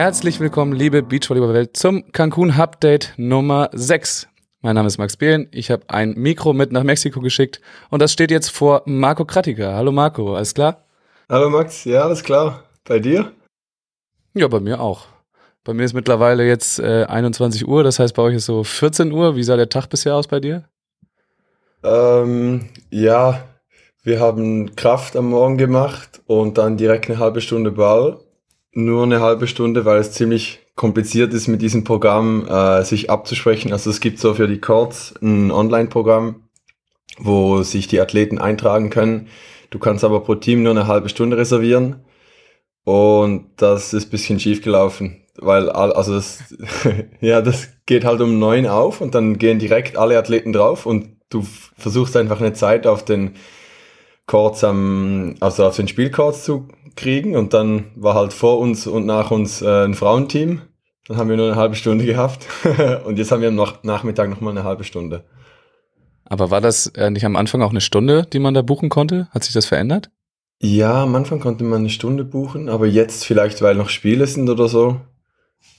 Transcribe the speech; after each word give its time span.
Herzlich 0.00 0.38
willkommen, 0.38 0.74
liebe 0.74 1.02
Beachvolleyball-Welt, 1.02 1.76
zum 1.76 2.12
Cancun 2.12 2.52
Update 2.52 3.14
Nummer 3.16 3.68
6. 3.72 4.28
Mein 4.60 4.76
Name 4.76 4.86
ist 4.86 4.96
Max 4.96 5.16
Behlen, 5.16 5.48
ich 5.50 5.72
habe 5.72 5.82
ein 5.88 6.14
Mikro 6.14 6.52
mit 6.52 6.70
nach 6.70 6.84
Mexiko 6.84 7.20
geschickt 7.20 7.60
und 7.90 8.00
das 8.00 8.12
steht 8.12 8.30
jetzt 8.30 8.50
vor 8.50 8.82
Marco 8.86 9.24
Kratika. 9.24 9.74
Hallo 9.74 9.90
Marco, 9.90 10.36
alles 10.36 10.54
klar? 10.54 10.84
Hallo 11.28 11.50
Max, 11.50 11.84
ja, 11.84 12.02
alles 12.02 12.22
klar. 12.22 12.62
Bei 12.84 13.00
dir? 13.00 13.32
Ja, 14.34 14.46
bei 14.46 14.60
mir 14.60 14.80
auch. 14.80 15.06
Bei 15.64 15.74
mir 15.74 15.82
ist 15.82 15.94
mittlerweile 15.94 16.46
jetzt 16.46 16.78
äh, 16.78 17.04
21 17.06 17.66
Uhr, 17.66 17.82
das 17.82 17.98
heißt 17.98 18.14
bei 18.14 18.22
euch 18.22 18.36
ist 18.36 18.46
so 18.46 18.62
14 18.62 19.10
Uhr. 19.10 19.34
Wie 19.34 19.42
sah 19.42 19.56
der 19.56 19.68
Tag 19.68 19.88
bisher 19.88 20.14
aus 20.14 20.28
bei 20.28 20.38
dir? 20.38 20.62
Ähm, 21.82 22.68
ja, 22.90 23.42
wir 24.04 24.20
haben 24.20 24.76
Kraft 24.76 25.16
am 25.16 25.30
Morgen 25.30 25.58
gemacht 25.58 26.22
und 26.28 26.56
dann 26.56 26.76
direkt 26.76 27.10
eine 27.10 27.18
halbe 27.18 27.40
Stunde 27.40 27.72
Ball. 27.72 28.20
Nur 28.78 29.02
eine 29.02 29.18
halbe 29.18 29.48
Stunde, 29.48 29.84
weil 29.84 29.98
es 29.98 30.12
ziemlich 30.12 30.60
kompliziert 30.76 31.34
ist, 31.34 31.48
mit 31.48 31.60
diesem 31.62 31.82
Programm 31.82 32.46
äh, 32.46 32.84
sich 32.84 33.10
abzusprechen. 33.10 33.72
Also 33.72 33.90
es 33.90 33.98
gibt 33.98 34.20
so 34.20 34.34
für 34.34 34.46
die 34.46 34.60
Courts 34.60 35.16
ein 35.20 35.50
Online-Programm, 35.50 36.44
wo 37.18 37.64
sich 37.64 37.88
die 37.88 38.00
Athleten 38.00 38.38
eintragen 38.38 38.88
können. 38.88 39.26
Du 39.70 39.80
kannst 39.80 40.04
aber 40.04 40.20
pro 40.20 40.36
Team 40.36 40.62
nur 40.62 40.70
eine 40.70 40.86
halbe 40.86 41.08
Stunde 41.08 41.36
reservieren. 41.36 42.04
Und 42.84 43.46
das 43.56 43.92
ist 43.94 44.12
bisschen 44.12 44.38
schief 44.38 44.62
gelaufen, 44.62 45.24
weil 45.36 45.70
also 45.70 46.14
das, 46.14 46.44
ja, 47.20 47.42
das 47.42 47.70
geht 47.84 48.04
halt 48.04 48.20
um 48.20 48.38
neun 48.38 48.68
auf 48.68 49.00
und 49.00 49.12
dann 49.12 49.38
gehen 49.38 49.58
direkt 49.58 49.96
alle 49.96 50.16
Athleten 50.16 50.52
drauf 50.52 50.86
und 50.86 51.16
du 51.30 51.44
versuchst 51.76 52.16
einfach 52.16 52.40
eine 52.40 52.52
Zeit 52.52 52.86
auf 52.86 53.04
den 53.04 53.32
Chords 54.28 54.62
am, 54.62 55.34
also 55.40 55.66
auf 55.66 55.74
den 55.74 55.88
Spielchords 55.88 56.44
zu 56.44 56.68
kriegen 56.98 57.36
und 57.36 57.54
dann 57.54 57.86
war 57.96 58.14
halt 58.14 58.32
vor 58.32 58.58
uns 58.58 58.86
und 58.86 59.06
nach 59.06 59.30
uns 59.30 59.62
äh, 59.62 59.84
ein 59.84 59.94
Frauenteam. 59.94 60.60
Dann 61.06 61.16
haben 61.16 61.30
wir 61.30 61.36
nur 61.36 61.46
eine 61.46 61.56
halbe 61.56 61.74
Stunde 61.74 62.04
gehabt 62.04 62.46
und 63.06 63.18
jetzt 63.18 63.32
haben 63.32 63.40
wir 63.40 63.48
am 63.48 63.68
Nachmittag 63.82 64.28
nochmal 64.28 64.50
eine 64.50 64.64
halbe 64.64 64.84
Stunde. 64.84 65.24
Aber 66.26 66.50
war 66.50 66.60
das 66.60 66.88
äh, 66.88 67.10
nicht 67.10 67.24
am 67.24 67.36
Anfang 67.36 67.62
auch 67.62 67.70
eine 67.70 67.80
Stunde, 67.80 68.26
die 68.30 68.38
man 68.38 68.52
da 68.52 68.60
buchen 68.60 68.90
konnte? 68.90 69.28
Hat 69.30 69.44
sich 69.44 69.54
das 69.54 69.64
verändert? 69.64 70.10
Ja, 70.60 71.04
am 71.04 71.14
Anfang 71.14 71.40
konnte 71.40 71.64
man 71.64 71.80
eine 71.80 71.90
Stunde 71.90 72.24
buchen, 72.24 72.68
aber 72.68 72.86
jetzt 72.86 73.24
vielleicht, 73.24 73.62
weil 73.62 73.76
noch 73.76 73.88
Spiele 73.88 74.26
sind 74.26 74.50
oder 74.50 74.68
so, 74.68 75.00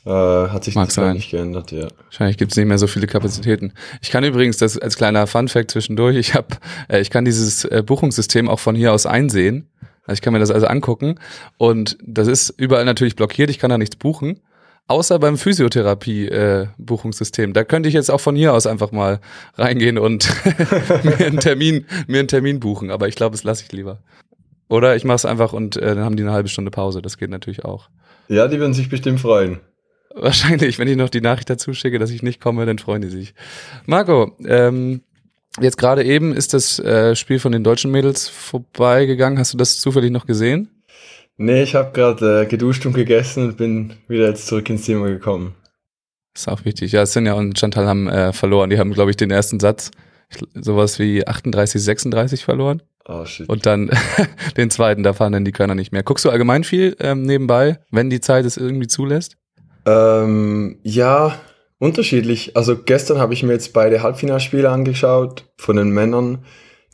äh, 0.06 0.10
hat 0.10 0.64
sich 0.64 0.76
Mag 0.76 0.88
das 0.88 0.96
sein. 0.96 1.14
nicht 1.14 1.30
geändert, 1.30 1.72
ja. 1.72 1.88
Wahrscheinlich 2.06 2.38
gibt 2.38 2.52
es 2.52 2.58
nicht 2.58 2.66
mehr 2.66 2.78
so 2.78 2.88
viele 2.88 3.06
Kapazitäten. 3.06 3.74
Ich 4.02 4.10
kann 4.10 4.24
übrigens, 4.24 4.58
das 4.58 4.78
als 4.78 4.96
kleiner 4.96 5.28
Fun-Fact 5.28 5.70
zwischendurch, 5.72 6.16
ich 6.16 6.34
habe, 6.34 6.48
äh, 6.88 7.02
ich 7.02 7.10
kann 7.10 7.26
dieses 7.26 7.66
äh, 7.66 7.84
Buchungssystem 7.86 8.48
auch 8.48 8.60
von 8.60 8.76
hier 8.76 8.94
aus 8.94 9.06
einsehen. 9.06 9.70
Also 10.10 10.18
ich 10.18 10.22
kann 10.24 10.34
mir 10.34 10.40
das 10.40 10.50
also 10.50 10.66
angucken 10.66 11.20
und 11.58 12.00
das 12.04 12.28
ist 12.28 12.50
überall 12.58 12.84
natürlich 12.84 13.16
blockiert, 13.16 13.52
ich 13.52 13.60
kann 13.60 13.70
da 13.70 13.78
nichts 13.78 13.96
buchen. 13.96 14.40
Außer 14.88 15.20
beim 15.20 15.38
Physiotherapie-Buchungssystem. 15.38 17.54
da 17.54 17.64
könnte 17.64 17.90
ich 17.90 17.94
jetzt 17.94 18.10
auch 18.10 18.20
von 18.20 18.36
hier 18.36 18.56
aus 18.56 18.66
einfach 18.66 18.92
mal 18.92 19.20
reingehen 19.54 20.00
und 20.00 20.28
mir, 21.04 21.28
einen 21.28 21.40
Termin, 21.40 21.86
mir 22.08 22.18
einen 22.18 22.28
Termin 22.28 22.60
buchen. 22.60 22.90
Aber 22.90 23.08
ich 23.08 23.14
glaube, 23.14 23.34
das 23.34 23.44
lasse 23.44 23.64
ich 23.64 23.72
lieber. 23.72 24.00
Oder 24.68 24.96
ich 24.96 25.04
mache 25.04 25.18
es 25.18 25.26
einfach 25.26 25.54
und 25.54 25.78
äh, 25.78 25.94
dann 25.94 26.04
haben 26.04 26.16
die 26.16 26.24
eine 26.24 26.32
halbe 26.32 26.50
Stunde 26.50 26.72
Pause. 26.72 27.04
Das 27.04 27.20
geht 27.20 27.30
natürlich 27.30 27.66
auch. 27.66 27.92
Ja, 28.30 28.48
die 28.48 28.60
würden 28.60 28.74
sich 28.74 28.90
bestimmt 28.90 29.20
freuen. 29.20 29.60
Wahrscheinlich, 30.16 30.80
wenn 30.80 30.88
ich 30.88 30.98
noch 30.98 31.10
die 31.10 31.22
Nachricht 31.22 31.52
dazu 31.52 31.76
schicke, 31.76 32.00
dass 32.00 32.10
ich 32.10 32.24
nicht 32.24 32.42
komme, 32.42 32.66
dann 32.66 32.80
freuen 32.80 33.04
die 33.04 33.10
sich. 33.10 33.36
Marco, 33.86 34.36
ähm, 34.44 35.04
jetzt 35.62 35.78
gerade 35.78 36.04
eben 36.04 36.34
ist 36.34 36.54
das 36.54 36.80
äh, 36.80 37.16
Spiel 37.16 37.40
von 37.40 37.52
den 37.52 37.64
deutschen 37.64 37.92
Mädels 37.92 38.28
vorbeigegangen. 38.28 39.40
Hast 39.40 39.54
du 39.54 39.58
das 39.58 39.80
zufällig 39.80 40.12
noch 40.12 40.26
gesehen? 40.26 40.70
Nee, 41.38 41.64
ich 41.64 41.76
habe 41.76 41.92
gerade 41.94 42.42
äh, 42.42 42.46
geduscht 42.46 42.86
und 42.86 42.94
gegessen 42.94 43.48
und 43.48 43.58
bin 43.58 43.94
wieder 44.08 44.28
jetzt 44.28 44.48
zurück 44.48 44.70
ins 44.70 44.84
Zimmer 44.84 45.08
gekommen. 45.08 45.56
Ist 46.36 46.48
auch 46.48 46.66
wichtig. 46.66 46.92
Ja, 46.92 47.06
Sinja 47.06 47.34
und 47.34 47.58
Chantal 47.58 47.88
haben 47.88 48.08
äh, 48.08 48.34
verloren. 48.34 48.70
Die 48.70 48.78
haben, 48.78 48.94
glaube 48.94 49.12
ich, 49.12 49.18
den 49.18 49.32
ersten 49.32 49.60
Satz 49.60 49.92
sowas 50.54 51.00
wie 51.00 51.28
38, 51.28 51.82
36 51.82 52.44
verloren. 52.44 52.82
Oh, 53.08 53.26
shit. 53.26 53.50
Und 53.50 53.66
dann 53.66 53.90
den 54.58 54.70
zweiten, 54.70 55.04
da 55.04 55.14
fahren 55.14 55.34
dann 55.34 55.46
die 55.46 55.52
Körner 55.52 55.76
nicht 55.76 55.92
mehr. 55.92 56.04
Guckst 56.04 56.26
du 56.26 56.30
allgemein 56.30 56.64
viel 56.64 56.96
ähm, 57.00 57.24
nebenbei, 57.24 57.80
wenn 57.92 58.10
die 58.10 58.22
Zeit 58.22 58.46
es 58.46 58.58
irgendwie 58.58 58.88
zulässt? 58.88 59.38
Ähm, 59.86 60.78
ja, 60.84 61.40
unterschiedlich. 61.80 62.56
Also 62.56 62.78
gestern 62.78 63.18
habe 63.18 63.34
ich 63.34 63.44
mir 63.44 63.54
jetzt 63.54 63.74
beide 63.74 64.04
Halbfinalspiele 64.04 64.70
angeschaut 64.70 65.46
von 65.58 65.78
den 65.78 65.90
Männern. 65.90 66.46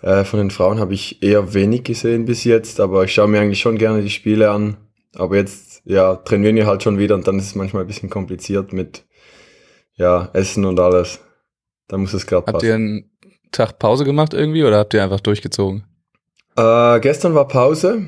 Äh, 0.02 0.24
von 0.24 0.40
den 0.40 0.52
Frauen 0.52 0.80
habe 0.80 0.94
ich 0.94 1.22
eher 1.24 1.54
wenig 1.54 1.84
gesehen 1.84 2.26
bis 2.26 2.44
jetzt, 2.44 2.80
aber 2.80 3.04
ich 3.04 3.14
schaue 3.14 3.28
mir 3.28 3.42
eigentlich 3.42 3.60
schon 3.60 3.78
gerne 3.78 4.02
die 4.02 4.10
Spiele 4.10 4.52
an. 4.52 4.78
Aber 5.16 5.36
jetzt, 5.36 5.82
ja, 5.86 6.16
trainieren 6.16 6.56
wir 6.56 6.68
halt 6.68 6.84
schon 6.84 6.98
wieder 6.98 7.16
und 7.16 7.28
dann 7.28 7.40
ist 7.40 7.48
es 7.48 7.56
manchmal 7.56 7.84
ein 7.84 7.88
bisschen 7.88 8.10
kompliziert 8.10 8.74
mit, 8.74 9.06
ja, 9.96 10.30
Essen 10.34 10.66
und 10.66 10.80
alles. 10.80 11.20
Da 11.88 11.98
muss 11.98 12.14
es 12.14 12.28
gerade 12.28 12.44
passen. 12.44 12.56
Habt 12.56 12.64
ihr 12.64 12.76
einen 12.76 13.12
Tag 13.52 13.80
Pause 13.80 14.04
gemacht 14.04 14.34
irgendwie 14.34 14.64
oder 14.64 14.78
habt 14.78 14.94
ihr 14.94 15.04
einfach 15.04 15.22
durchgezogen? 15.22 15.86
Äh, 16.58 17.00
gestern 17.00 17.34
war 17.34 17.48
Pause. 17.48 18.08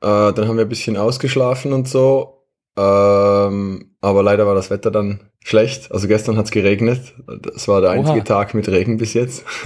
Äh, 0.00 0.32
dann 0.32 0.48
haben 0.48 0.56
wir 0.56 0.64
ein 0.64 0.68
bisschen 0.68 0.96
ausgeschlafen 0.96 1.72
und 1.72 1.88
so. 1.88 2.41
Ähm, 2.76 3.90
aber 4.00 4.22
leider 4.22 4.46
war 4.46 4.54
das 4.54 4.70
Wetter 4.70 4.90
dann 4.90 5.20
schlecht. 5.44 5.92
Also 5.92 6.08
gestern 6.08 6.36
hat 6.36 6.46
es 6.46 6.50
geregnet. 6.50 7.14
Das 7.42 7.68
war 7.68 7.80
der 7.80 7.90
einzige 7.90 8.18
Oha. 8.18 8.24
Tag 8.24 8.54
mit 8.54 8.68
Regen 8.68 8.96
bis 8.96 9.14
jetzt. 9.14 9.44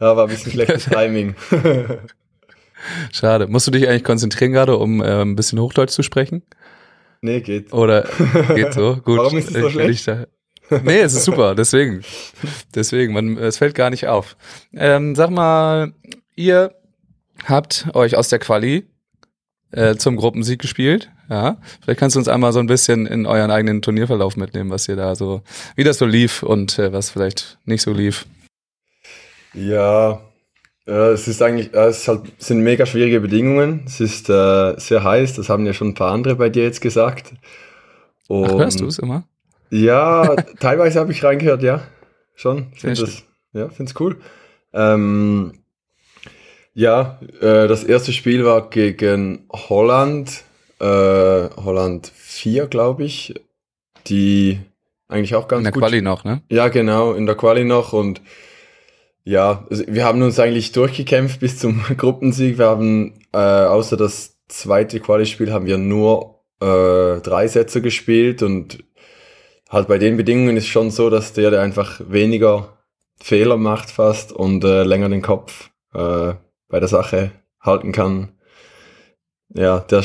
ja, 0.00 0.16
war 0.16 0.24
ein 0.24 0.30
bisschen 0.30 0.52
schlechtes 0.52 0.84
Timing. 0.90 1.34
Schade. 3.12 3.46
Musst 3.46 3.66
du 3.66 3.70
dich 3.70 3.88
eigentlich 3.88 4.04
konzentrieren 4.04 4.52
gerade, 4.52 4.76
um 4.76 5.00
äh, 5.00 5.22
ein 5.22 5.36
bisschen 5.36 5.58
Hochdeutsch 5.58 5.92
zu 5.92 6.02
sprechen? 6.02 6.42
nee, 7.24 7.40
geht. 7.40 7.72
Oder 7.72 8.02
geht 8.54 8.74
so? 8.74 8.96
Gut. 9.02 9.18
Warum 9.18 9.38
ist 9.38 9.54
es 9.54 10.06
so 10.06 10.16
Da 10.70 10.80
nee, 10.82 11.00
es 11.00 11.14
ist 11.14 11.24
super, 11.24 11.54
deswegen. 11.54 12.02
Deswegen, 12.74 13.12
man, 13.12 13.36
es 13.38 13.58
fällt 13.58 13.74
gar 13.74 13.90
nicht 13.90 14.06
auf. 14.06 14.36
Ähm, 14.72 15.14
sag 15.14 15.30
mal, 15.30 15.92
ihr 16.36 16.74
habt 17.44 17.88
euch 17.94 18.16
aus 18.16 18.28
der 18.28 18.38
Quali 18.38 18.86
äh, 19.72 19.96
zum 19.96 20.16
Gruppensieg 20.16 20.60
gespielt. 20.60 21.10
Ja, 21.30 21.56
vielleicht 21.82 22.00
kannst 22.00 22.16
du 22.16 22.20
uns 22.20 22.28
einmal 22.28 22.52
so 22.52 22.58
ein 22.58 22.66
bisschen 22.66 23.06
in 23.06 23.26
euren 23.26 23.50
eigenen 23.50 23.82
Turnierverlauf 23.82 24.36
mitnehmen, 24.36 24.70
was 24.70 24.88
ihr 24.88 24.96
da 24.96 25.14
so, 25.14 25.42
wie 25.74 25.84
das 25.84 25.98
so 25.98 26.06
lief 26.06 26.42
und 26.42 26.78
äh, 26.78 26.92
was 26.92 27.10
vielleicht 27.10 27.58
nicht 27.64 27.82
so 27.82 27.92
lief. 27.92 28.26
Ja, 29.54 30.20
äh, 30.86 31.12
es 31.12 31.28
ist 31.28 31.40
eigentlich, 31.40 31.72
äh, 31.72 31.86
es 31.86 32.06
halt, 32.08 32.32
sind 32.38 32.60
mega 32.60 32.84
schwierige 32.84 33.20
Bedingungen. 33.20 33.84
Es 33.86 34.00
ist 34.00 34.28
äh, 34.28 34.74
sehr 34.78 35.02
heiß, 35.02 35.34
das 35.34 35.48
haben 35.48 35.64
ja 35.64 35.72
schon 35.72 35.88
ein 35.88 35.94
paar 35.94 36.12
andere 36.12 36.36
bei 36.36 36.50
dir 36.50 36.64
jetzt 36.64 36.80
gesagt. 36.80 37.32
Und 38.28 38.50
Ach, 38.50 38.58
hörst 38.58 38.80
du 38.80 38.86
es 38.86 38.98
immer? 38.98 39.24
Ja, 39.70 40.36
teilweise 40.60 41.00
habe 41.00 41.12
ich 41.12 41.24
reingehört, 41.24 41.62
ja. 41.62 41.82
Schon. 42.34 42.72
Find 42.74 43.00
das, 43.00 43.22
ja, 43.52 43.68
finde 43.68 43.90
es 43.90 44.00
cool. 44.00 44.16
Ähm, 44.72 45.52
ja, 46.74 47.20
äh, 47.40 47.68
das 47.68 47.84
erste 47.84 48.12
Spiel 48.12 48.44
war 48.44 48.68
gegen 48.68 49.46
Holland. 49.52 50.42
Äh, 50.80 50.84
Holland 50.84 52.10
4, 52.14 52.66
glaube 52.66 53.04
ich. 53.04 53.34
Die 54.06 54.60
eigentlich 55.08 55.34
auch 55.34 55.48
ganz 55.48 55.60
In 55.60 55.64
der 55.64 55.72
gut. 55.72 55.82
Quali 55.82 56.02
noch, 56.02 56.24
ne? 56.24 56.42
Ja, 56.50 56.68
genau, 56.68 57.12
in 57.14 57.26
der 57.26 57.36
Quali 57.36 57.64
noch 57.64 57.92
und 57.92 58.20
ja, 59.24 59.66
also 59.70 59.84
wir 59.86 60.04
haben 60.04 60.20
uns 60.22 60.38
eigentlich 60.38 60.72
durchgekämpft 60.72 61.40
bis 61.40 61.58
zum 61.58 61.82
Gruppensieg. 61.96 62.58
Wir 62.58 62.66
haben 62.66 63.14
äh, 63.32 63.38
außer 63.38 63.96
das 63.96 64.36
zweite 64.48 65.00
Quali-Spiel 65.00 65.52
haben 65.52 65.66
wir 65.66 65.78
nur 65.78 66.42
äh, 66.60 67.20
drei 67.20 67.48
Sätze 67.48 67.80
gespielt 67.80 68.42
und 68.42 68.84
halt 69.70 69.88
bei 69.88 69.98
den 69.98 70.16
Bedingungen 70.16 70.56
ist 70.56 70.66
schon 70.66 70.90
so, 70.90 71.08
dass 71.10 71.32
der, 71.32 71.50
der 71.50 71.62
einfach 71.62 72.00
weniger 72.06 72.78
Fehler 73.20 73.56
macht 73.56 73.90
fast 73.90 74.32
und 74.32 74.64
äh, 74.64 74.82
länger 74.82 75.08
den 75.08 75.22
Kopf 75.22 75.70
äh, 75.94 76.34
bei 76.68 76.80
der 76.80 76.88
Sache 76.88 77.32
halten 77.60 77.92
kann. 77.92 78.32
Ja, 79.54 79.80
der, 79.80 80.04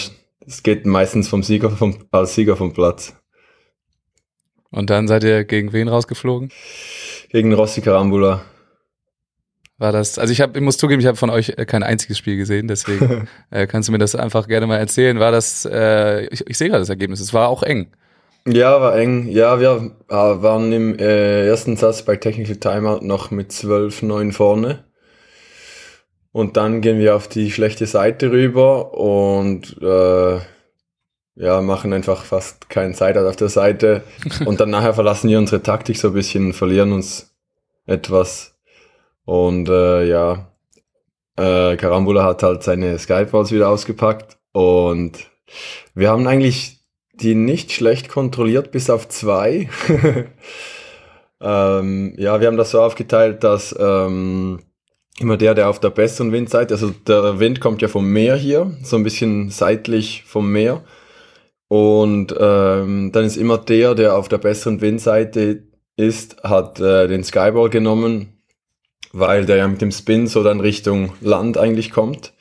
es 0.49 0.63
geht 0.63 0.85
meistens 0.85 1.29
vom 1.29 1.43
Sieger 1.43 1.69
vom, 1.69 1.95
als 2.11 2.35
Sieger 2.35 2.57
vom 2.57 2.73
Platz. 2.73 3.13
Und 4.71 4.89
dann 4.89 5.07
seid 5.07 5.23
ihr 5.23 5.45
gegen 5.45 5.73
wen 5.73 5.87
rausgeflogen? 5.87 6.51
Gegen 7.29 7.53
Rossi 7.53 7.81
Carambula. 7.81 8.41
War 9.77 9.91
das, 9.93 10.19
also 10.19 10.33
ich 10.33 10.41
habe, 10.41 10.57
ich 10.57 10.63
muss 10.63 10.77
zugeben, 10.77 10.99
ich 10.99 11.07
habe 11.07 11.17
von 11.17 11.29
euch 11.29 11.53
äh, 11.57 11.65
kein 11.65 11.83
einziges 11.83 12.17
Spiel 12.17 12.35
gesehen, 12.35 12.67
deswegen 12.67 13.27
äh, 13.49 13.65
kannst 13.65 13.87
du 13.87 13.93
mir 13.93 13.97
das 13.97 14.13
einfach 14.13 14.47
gerne 14.47 14.67
mal 14.67 14.77
erzählen. 14.77 15.19
War 15.19 15.31
das, 15.31 15.65
äh, 15.65 16.25
ich, 16.25 16.45
ich 16.47 16.57
sehe 16.57 16.67
gerade 16.67 16.81
das 16.81 16.89
Ergebnis, 16.89 17.21
es 17.21 17.33
war 17.33 17.47
auch 17.47 17.63
eng. 17.63 17.87
Ja, 18.45 18.81
war 18.81 18.97
eng. 18.97 19.27
Ja, 19.29 19.59
wir 19.59 19.91
äh, 20.09 20.13
waren 20.13 20.73
im 20.73 20.97
äh, 20.97 21.47
ersten 21.47 21.77
Satz 21.77 22.03
bei 22.03 22.17
Technical 22.17 22.57
Timeout 22.57 23.05
noch 23.05 23.31
mit 23.31 23.51
12-9 23.51 24.33
vorne. 24.33 24.83
Und 26.31 26.57
dann 26.57 26.81
gehen 26.81 26.99
wir 26.99 27.15
auf 27.15 27.27
die 27.27 27.51
schlechte 27.51 27.87
Seite 27.87 28.31
rüber 28.31 28.93
und 28.93 29.77
äh, 29.81 30.39
ja, 31.35 31.61
machen 31.61 31.93
einfach 31.93 32.23
fast 32.23 32.69
keinen 32.69 32.93
Sideout 32.93 33.27
auf 33.27 33.35
der 33.35 33.49
Seite. 33.49 34.03
und 34.45 34.59
dann 34.59 34.69
nachher 34.69 34.93
verlassen 34.93 35.29
wir 35.29 35.39
unsere 35.39 35.63
Taktik 35.63 35.97
so 35.97 36.09
ein 36.09 36.13
bisschen, 36.13 36.53
verlieren 36.53 36.91
uns 36.91 37.35
etwas. 37.85 38.59
Und 39.25 39.69
äh, 39.69 40.07
ja, 40.07 40.51
äh, 41.35 41.77
Karambula 41.77 42.23
hat 42.23 42.43
halt 42.43 42.63
seine 42.63 42.97
Skyballs 42.99 43.51
wieder 43.51 43.69
ausgepackt 43.69 44.37
und 44.51 45.29
wir 45.95 46.09
haben 46.09 46.27
eigentlich 46.27 46.79
die 47.13 47.35
nicht 47.35 47.71
schlecht 47.71 48.09
kontrolliert, 48.09 48.71
bis 48.71 48.89
auf 48.89 49.07
zwei. 49.09 49.69
ähm, 51.41 52.13
ja, 52.17 52.39
wir 52.39 52.47
haben 52.47 52.57
das 52.57 52.71
so 52.71 52.81
aufgeteilt, 52.81 53.43
dass 53.43 53.75
ähm, 53.77 54.59
immer 55.19 55.37
der, 55.37 55.55
der 55.55 55.69
auf 55.69 55.79
der 55.79 55.89
besseren 55.89 56.31
Windseite, 56.31 56.73
also 56.73 56.91
der 56.91 57.39
Wind 57.39 57.59
kommt 57.59 57.81
ja 57.81 57.87
vom 57.87 58.11
Meer 58.11 58.35
hier, 58.35 58.77
so 58.83 58.95
ein 58.95 59.03
bisschen 59.03 59.49
seitlich 59.49 60.23
vom 60.25 60.51
Meer. 60.51 60.83
Und 61.67 62.33
ähm, 62.39 63.11
dann 63.11 63.25
ist 63.25 63.37
immer 63.37 63.57
der, 63.57 63.95
der 63.95 64.15
auf 64.15 64.27
der 64.27 64.39
besseren 64.39 64.81
Windseite 64.81 65.63
ist, 65.97 66.41
hat 66.43 66.79
äh, 66.79 67.07
den 67.07 67.23
Skyball 67.23 67.69
genommen, 67.69 68.41
weil 69.11 69.45
der 69.45 69.57
ja 69.57 69.67
mit 69.67 69.81
dem 69.81 69.91
Spin 69.91 70.27
so 70.27 70.43
dann 70.43 70.61
Richtung 70.61 71.13
Land 71.21 71.57
eigentlich 71.57 71.91
kommt. 71.91 72.33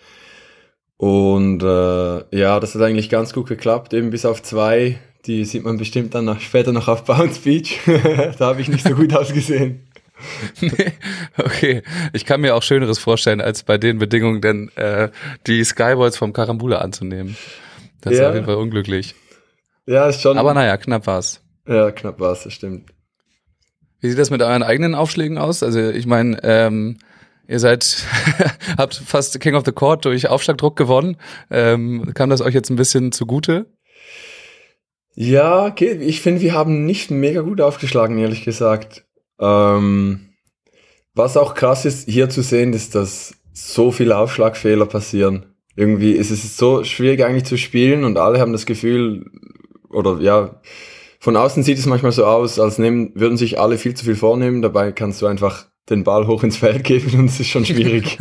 Und 0.96 1.62
äh, 1.62 2.36
ja, 2.36 2.58
das 2.58 2.74
hat 2.74 2.82
eigentlich 2.82 3.10
ganz 3.10 3.32
gut 3.32 3.46
geklappt, 3.46 3.92
eben 3.94 4.10
bis 4.10 4.24
auf 4.24 4.42
zwei. 4.42 4.98
Die 5.26 5.44
sieht 5.44 5.64
man 5.64 5.76
bestimmt 5.76 6.14
dann 6.14 6.24
noch, 6.24 6.40
später 6.40 6.72
noch 6.72 6.88
auf 6.88 7.04
Bounce 7.04 7.40
Beach. 7.40 7.80
da 8.38 8.46
habe 8.46 8.60
ich 8.60 8.68
nicht 8.68 8.86
so 8.86 8.94
gut 8.94 9.14
ausgesehen. 9.14 9.87
nee, 10.60 10.92
okay. 11.36 11.82
Ich 12.12 12.24
kann 12.24 12.40
mir 12.40 12.54
auch 12.54 12.62
Schöneres 12.62 12.98
vorstellen, 12.98 13.40
als 13.40 13.62
bei 13.62 13.78
den 13.78 13.98
Bedingungen 13.98 14.40
denn 14.40 14.70
äh, 14.76 15.10
die 15.46 15.62
Skyballs 15.64 16.16
vom 16.16 16.32
Karambula 16.32 16.78
anzunehmen. 16.78 17.36
Das 18.00 18.14
ja. 18.14 18.20
ist 18.20 18.26
auf 18.26 18.34
jeden 18.34 18.46
Fall 18.46 18.56
unglücklich. 18.56 19.14
Ja, 19.86 20.08
ist 20.08 20.20
schon. 20.20 20.38
Aber 20.38 20.54
naja, 20.54 20.76
knapp 20.76 21.06
war's. 21.06 21.42
Ja, 21.66 21.90
knapp 21.90 22.20
war's, 22.20 22.44
das 22.44 22.52
stimmt. 22.52 22.90
Wie 24.00 24.08
sieht 24.08 24.18
das 24.18 24.30
mit 24.30 24.42
euren 24.42 24.62
eigenen 24.62 24.94
Aufschlägen 24.94 25.38
aus? 25.38 25.62
Also 25.62 25.90
ich 25.90 26.06
meine, 26.06 26.38
ähm, 26.42 26.98
Ihr 27.48 27.60
seid, 27.60 28.04
habt 28.76 28.94
fast 28.94 29.40
King 29.40 29.54
of 29.54 29.64
the 29.64 29.72
Court 29.72 30.04
durch 30.04 30.28
Aufschlagdruck 30.28 30.76
gewonnen. 30.76 31.16
Ähm, 31.50 32.12
kam 32.12 32.28
das 32.28 32.42
euch 32.42 32.52
jetzt 32.52 32.68
ein 32.68 32.76
bisschen 32.76 33.10
zugute? 33.10 33.72
Ja, 35.14 35.64
okay. 35.64 35.92
ich 35.92 36.20
finde, 36.20 36.42
wir 36.42 36.52
haben 36.52 36.84
nicht 36.84 37.10
mega 37.10 37.40
gut 37.40 37.62
aufgeschlagen, 37.62 38.18
ehrlich 38.18 38.44
gesagt. 38.44 39.06
Ähm, 39.40 40.28
was 41.14 41.36
auch 41.36 41.54
krass 41.54 41.84
ist, 41.84 42.08
hier 42.08 42.28
zu 42.28 42.42
sehen, 42.42 42.72
ist, 42.72 42.94
dass 42.94 43.34
so 43.52 43.90
viele 43.90 44.16
Aufschlagfehler 44.16 44.86
passieren. 44.86 45.46
Irgendwie 45.74 46.12
ist 46.12 46.30
es 46.30 46.56
so 46.56 46.84
schwierig 46.84 47.24
eigentlich 47.24 47.44
zu 47.44 47.56
spielen 47.56 48.04
und 48.04 48.18
alle 48.18 48.40
haben 48.40 48.52
das 48.52 48.66
Gefühl, 48.66 49.26
oder 49.90 50.18
ja, 50.20 50.60
von 51.20 51.36
außen 51.36 51.62
sieht 51.62 51.78
es 51.78 51.86
manchmal 51.86 52.12
so 52.12 52.24
aus, 52.24 52.58
als 52.58 52.78
nehmen, 52.78 53.12
würden 53.14 53.36
sich 53.36 53.58
alle 53.58 53.78
viel 53.78 53.94
zu 53.94 54.04
viel 54.04 54.16
vornehmen. 54.16 54.62
Dabei 54.62 54.92
kannst 54.92 55.20
du 55.20 55.26
einfach 55.26 55.66
den 55.90 56.04
Ball 56.04 56.26
hoch 56.26 56.42
ins 56.42 56.56
Feld 56.56 56.84
geben 56.84 57.18
und 57.18 57.26
es 57.26 57.40
ist 57.40 57.48
schon 57.48 57.64
schwierig. 57.64 58.18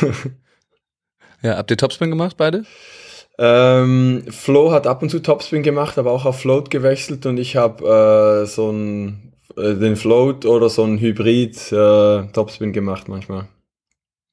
ja, 1.42 1.56
habt 1.56 1.70
ihr 1.70 1.76
Topspin 1.76 2.10
gemacht, 2.10 2.36
beide? 2.36 2.64
Ähm, 3.38 4.24
Flo 4.30 4.72
hat 4.72 4.86
ab 4.86 5.02
und 5.02 5.10
zu 5.10 5.20
Topspin 5.20 5.62
gemacht, 5.62 5.98
aber 5.98 6.12
auch 6.12 6.24
auf 6.24 6.40
Float 6.40 6.70
gewechselt 6.70 7.26
und 7.26 7.36
ich 7.36 7.56
habe 7.56 8.44
äh, 8.44 8.46
so 8.46 8.70
ein, 8.70 9.32
den 9.56 9.96
Float 9.96 10.44
oder 10.44 10.68
so 10.68 10.84
ein 10.84 10.98
Hybrid 10.98 11.72
äh, 11.72 12.26
Topspin 12.32 12.72
gemacht 12.72 13.08
manchmal. 13.08 13.48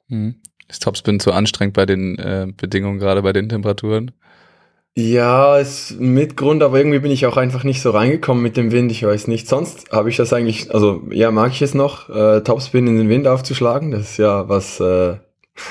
Hm. 0.10 0.36
Ist 0.68 0.84
Topspin 0.84 1.20
zu 1.20 1.32
anstrengend 1.32 1.76
bei 1.76 1.86
den 1.86 2.18
äh, 2.18 2.48
Bedingungen, 2.56 3.00
gerade 3.00 3.22
bei 3.22 3.34
den 3.34 3.50
Temperaturen? 3.50 4.12
Ja, 4.96 5.58
ist 5.58 6.00
mit 6.00 6.38
Grund, 6.38 6.62
aber 6.62 6.78
irgendwie 6.78 7.00
bin 7.00 7.10
ich 7.10 7.26
auch 7.26 7.36
einfach 7.36 7.64
nicht 7.64 7.82
so 7.82 7.90
reingekommen 7.90 8.44
mit 8.44 8.58
dem 8.58 8.72
Wind. 8.72 8.92
Ich 8.92 9.04
weiß 9.04 9.28
nicht. 9.28 9.48
Sonst 9.48 9.92
habe 9.92 10.10
ich 10.10 10.18
das 10.18 10.34
eigentlich, 10.34 10.74
also 10.74 11.02
ja, 11.10 11.32
mag 11.32 11.52
ich 11.52 11.64
es 11.64 11.74
noch, 11.74 12.10
äh, 12.10 12.42
Topspin 12.42 12.86
in 12.86 12.98
den 12.98 13.10
Wind 13.10 13.28
aufzuschlagen. 13.28 13.90
Das 13.90 14.02
ist 14.02 14.18
ja 14.18 14.48
was 14.50 14.80
äh, 14.80 15.18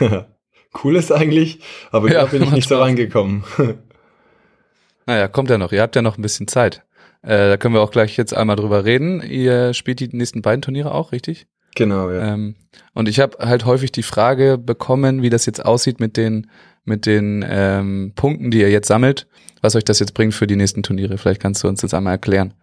Cooles 0.72 1.12
eigentlich, 1.12 1.60
aber 1.92 2.10
ja, 2.10 2.22
da 2.22 2.26
bin 2.26 2.42
ich 2.42 2.50
nicht 2.52 2.68
so 2.68 2.78
reingekommen. 2.78 3.44
naja, 5.06 5.28
kommt 5.28 5.50
ja 5.50 5.58
noch. 5.58 5.70
Ihr 5.70 5.82
habt 5.82 5.94
ja 5.94 6.02
noch 6.02 6.18
ein 6.18 6.22
bisschen 6.22 6.48
Zeit. 6.48 6.82
Äh, 7.22 7.48
da 7.48 7.56
können 7.56 7.74
wir 7.74 7.80
auch 7.82 7.90
gleich 7.90 8.16
jetzt 8.16 8.34
einmal 8.34 8.56
drüber 8.56 8.84
reden. 8.84 9.22
Ihr 9.22 9.74
spielt 9.74 10.00
die 10.00 10.08
nächsten 10.08 10.42
beiden 10.42 10.62
Turniere 10.62 10.92
auch, 10.92 11.12
richtig? 11.12 11.46
Genau, 11.74 12.10
ja. 12.10 12.34
Ähm, 12.34 12.56
und 12.94 13.08
ich 13.08 13.20
habe 13.20 13.38
halt 13.38 13.64
häufig 13.64 13.92
die 13.92 14.02
Frage 14.02 14.58
bekommen, 14.58 15.22
wie 15.22 15.30
das 15.30 15.46
jetzt 15.46 15.64
aussieht 15.64 16.00
mit 16.00 16.16
den 16.16 16.48
mit 16.84 17.06
den 17.06 17.44
ähm, 17.48 18.12
Punkten, 18.16 18.50
die 18.50 18.60
ihr 18.60 18.70
jetzt 18.70 18.88
sammelt, 18.88 19.28
was 19.60 19.76
euch 19.76 19.84
das 19.84 20.00
jetzt 20.00 20.14
bringt 20.14 20.34
für 20.34 20.48
die 20.48 20.56
nächsten 20.56 20.82
Turniere. 20.82 21.16
Vielleicht 21.16 21.40
kannst 21.40 21.62
du 21.62 21.68
uns 21.68 21.80
das 21.80 21.94
einmal 21.94 22.14
erklären. 22.14 22.54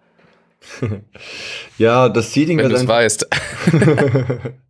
ja, 1.77 2.09
das 2.09 2.33
Seeding 2.33 2.57
Wenn 2.57 2.69
du 2.69 2.75
es 2.75 2.88
weißt. 2.88 3.27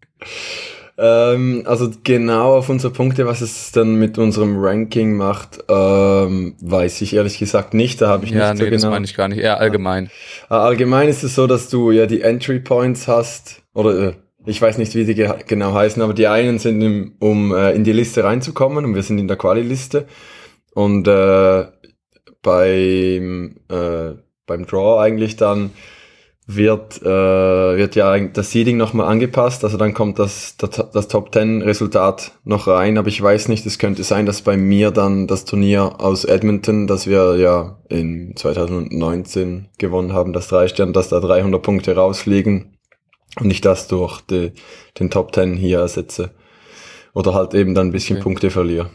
ähm, 1.00 1.63
also 1.66 1.90
genau 2.04 2.57
auf 2.57 2.68
unsere 2.69 2.92
Punkte, 2.92 3.25
was 3.25 3.42
es 3.42 3.72
dann 3.72 3.96
mit 3.96 4.18
unserem 4.18 4.57
Ranking 4.60 5.16
macht, 5.16 5.63
ähm, 5.69 6.56
weiß 6.62 7.01
ich 7.01 7.16
ehrlich 7.16 7.40
gesagt 7.40 7.74
nicht. 7.74 8.01
Da 8.01 8.10
habe 8.10 8.25
ich 8.25 8.31
ja, 8.31 8.51
nicht 8.51 8.60
nee, 8.60 8.66
so 8.66 8.69
genau. 8.69 8.81
das 8.81 8.92
meine 8.92 9.06
ich 9.06 9.16
gar 9.16 9.30
nicht. 9.30 9.40
Eher 9.40 9.60
allgemein. 9.60 10.10
Allgemein 10.50 11.07
ist 11.07 11.24
es 11.24 11.36
so, 11.36 11.48
dass 11.48 11.69
du 11.69 11.92
ja 11.92 12.06
die 12.06 12.22
Entry 12.22 12.60
Points 12.60 13.07
hast 13.07 13.62
oder 13.74 14.10
äh, 14.10 14.13
ich 14.46 14.62
weiß 14.62 14.78
nicht, 14.78 14.96
wie 14.96 15.06
die 15.06 15.30
genau 15.48 15.74
heißen, 15.74 16.01
aber 16.01 16.13
die 16.13 16.28
einen 16.28 16.60
sind, 16.60 16.81
im, 16.81 17.13
um 17.19 17.54
äh, 17.54 17.72
in 17.72 17.84
die 17.84 17.94
Liste 17.94 18.24
reinzukommen 18.24 18.84
und 18.84 18.96
wir 18.96 19.04
sind 19.04 19.19
in 19.19 19.28
der 19.28 19.38
Quali-Liste. 19.38 20.06
Und 20.74 21.07
äh, 21.07 21.66
beim, 22.42 23.56
äh, 23.69 24.12
beim 24.46 24.66
Draw 24.66 25.01
eigentlich 25.01 25.36
dann 25.36 25.72
wird, 26.51 27.00
äh, 27.04 27.06
wird 27.78 27.96
ja 27.96 28.18
das 28.18 28.50
Seeding 28.50 28.75
nochmal 28.75 29.07
angepasst, 29.07 29.63
also 29.63 29.78
dann 29.78 29.94
kommt 29.94 30.18
das, 30.18 30.57
das, 30.57 30.84
das 30.92 31.07
Top 31.07 31.31
10 31.31 31.62
Resultat 31.62 32.31
noch 32.44 32.66
rein, 32.66 32.98
aber 32.98 33.07
ich 33.07 33.22
weiß 33.22 33.50
nicht, 33.50 33.68
es 33.68 33.78
könnte 33.78 34.04
sein, 34.04 34.25
dass 34.25 34.42
bei 34.42 34.57
mir 34.57 34.90
dann 34.90 35.28
das 35.28 35.46
Turnier 35.46 36.01
aus 36.01 36.25
Edmonton, 36.25 36.88
das 36.88 37.06
wir 37.06 37.38
ja 37.38 37.78
in 37.88 38.36
2019 38.36 39.68
gewonnen 39.78 40.13
haben, 40.13 40.34
das 40.34 40.48
Dreistern, 40.48 40.92
dass 40.92 41.10
da 41.10 41.19
300 41.19 41.62
Punkte 41.62 41.96
rausfliegen 41.96 42.75
und 43.40 43.51
ich 43.51 43.62
das 43.62 43.88
durch 43.88 44.19
die, 44.22 44.54
den 45.00 45.12
Top 45.12 45.36
10 45.36 45.56
hier 45.56 45.80
ersetze. 45.80 46.31
Oder 47.13 47.36
halt 47.36 47.54
eben 47.54 47.75
dann 47.75 47.90
ein 47.90 47.92
bisschen 47.92 48.18
okay. 48.18 48.24
Punkte 48.24 48.50
verliere. 48.50 48.90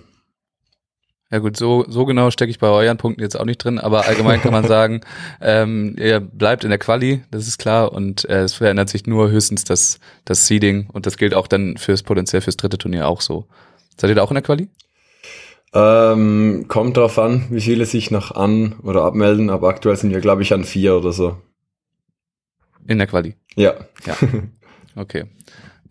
Ja 1.35 1.41
gut, 1.41 1.57
so, 1.57 1.85
so 1.89 2.05
genau 2.05 2.31
stecke 2.31 2.53
ich 2.53 2.61
bei 2.61 2.69
euren 2.69 2.97
Punkten 2.97 3.21
jetzt 3.21 3.35
auch 3.35 3.45
nicht 3.45 3.59
drin, 3.59 3.81
aber 3.81 4.07
allgemein 4.07 4.41
kann 4.41 4.53
man 4.53 4.65
sagen, 4.69 5.01
ähm, 5.41 5.97
ihr 5.99 6.21
bleibt 6.21 6.63
in 6.63 6.71
der 6.71 6.79
Quali, 6.79 7.25
das 7.33 7.49
ist 7.49 7.59
klar, 7.59 7.93
und 7.93 8.25
äh, 8.29 8.43
es 8.43 8.55
verändert 8.55 8.89
sich 8.89 9.09
nur 9.09 9.33
höchstens 9.33 9.65
das, 9.65 9.99
das 10.25 10.47
Seeding 10.47 10.89
und 10.93 11.07
das 11.07 11.17
gilt 11.17 11.35
auch 11.35 11.49
dann 11.49 11.77
fürs 11.77 12.05
potenziell 12.05 12.41
fürs 12.41 12.57
dritte 12.57 12.79
Turnier 12.79 13.09
auch 13.09 13.21
so. 13.21 13.49
Seid 13.97 14.11
ihr 14.11 14.15
da 14.15 14.23
auch 14.23 14.31
in 14.31 14.37
der 14.37 14.45
Quali? 14.45 14.69
Ähm, 15.73 16.67
kommt 16.69 16.99
drauf 16.99 17.19
an, 17.19 17.47
wie 17.51 17.61
viele 17.61 17.85
sich 17.85 18.13
noch 18.13 18.31
an 18.31 18.77
oder 18.85 19.03
abmelden, 19.03 19.51
aber 19.51 19.71
aktuell 19.71 19.97
sind 19.97 20.13
wir, 20.13 20.21
glaube 20.21 20.43
ich, 20.43 20.53
an 20.53 20.63
vier 20.63 20.95
oder 20.95 21.11
so. 21.11 21.37
In 22.87 22.99
der 22.99 23.09
Quali? 23.09 23.35
Ja. 23.57 23.75
Ja. 24.07 24.17
Okay. 24.95 25.25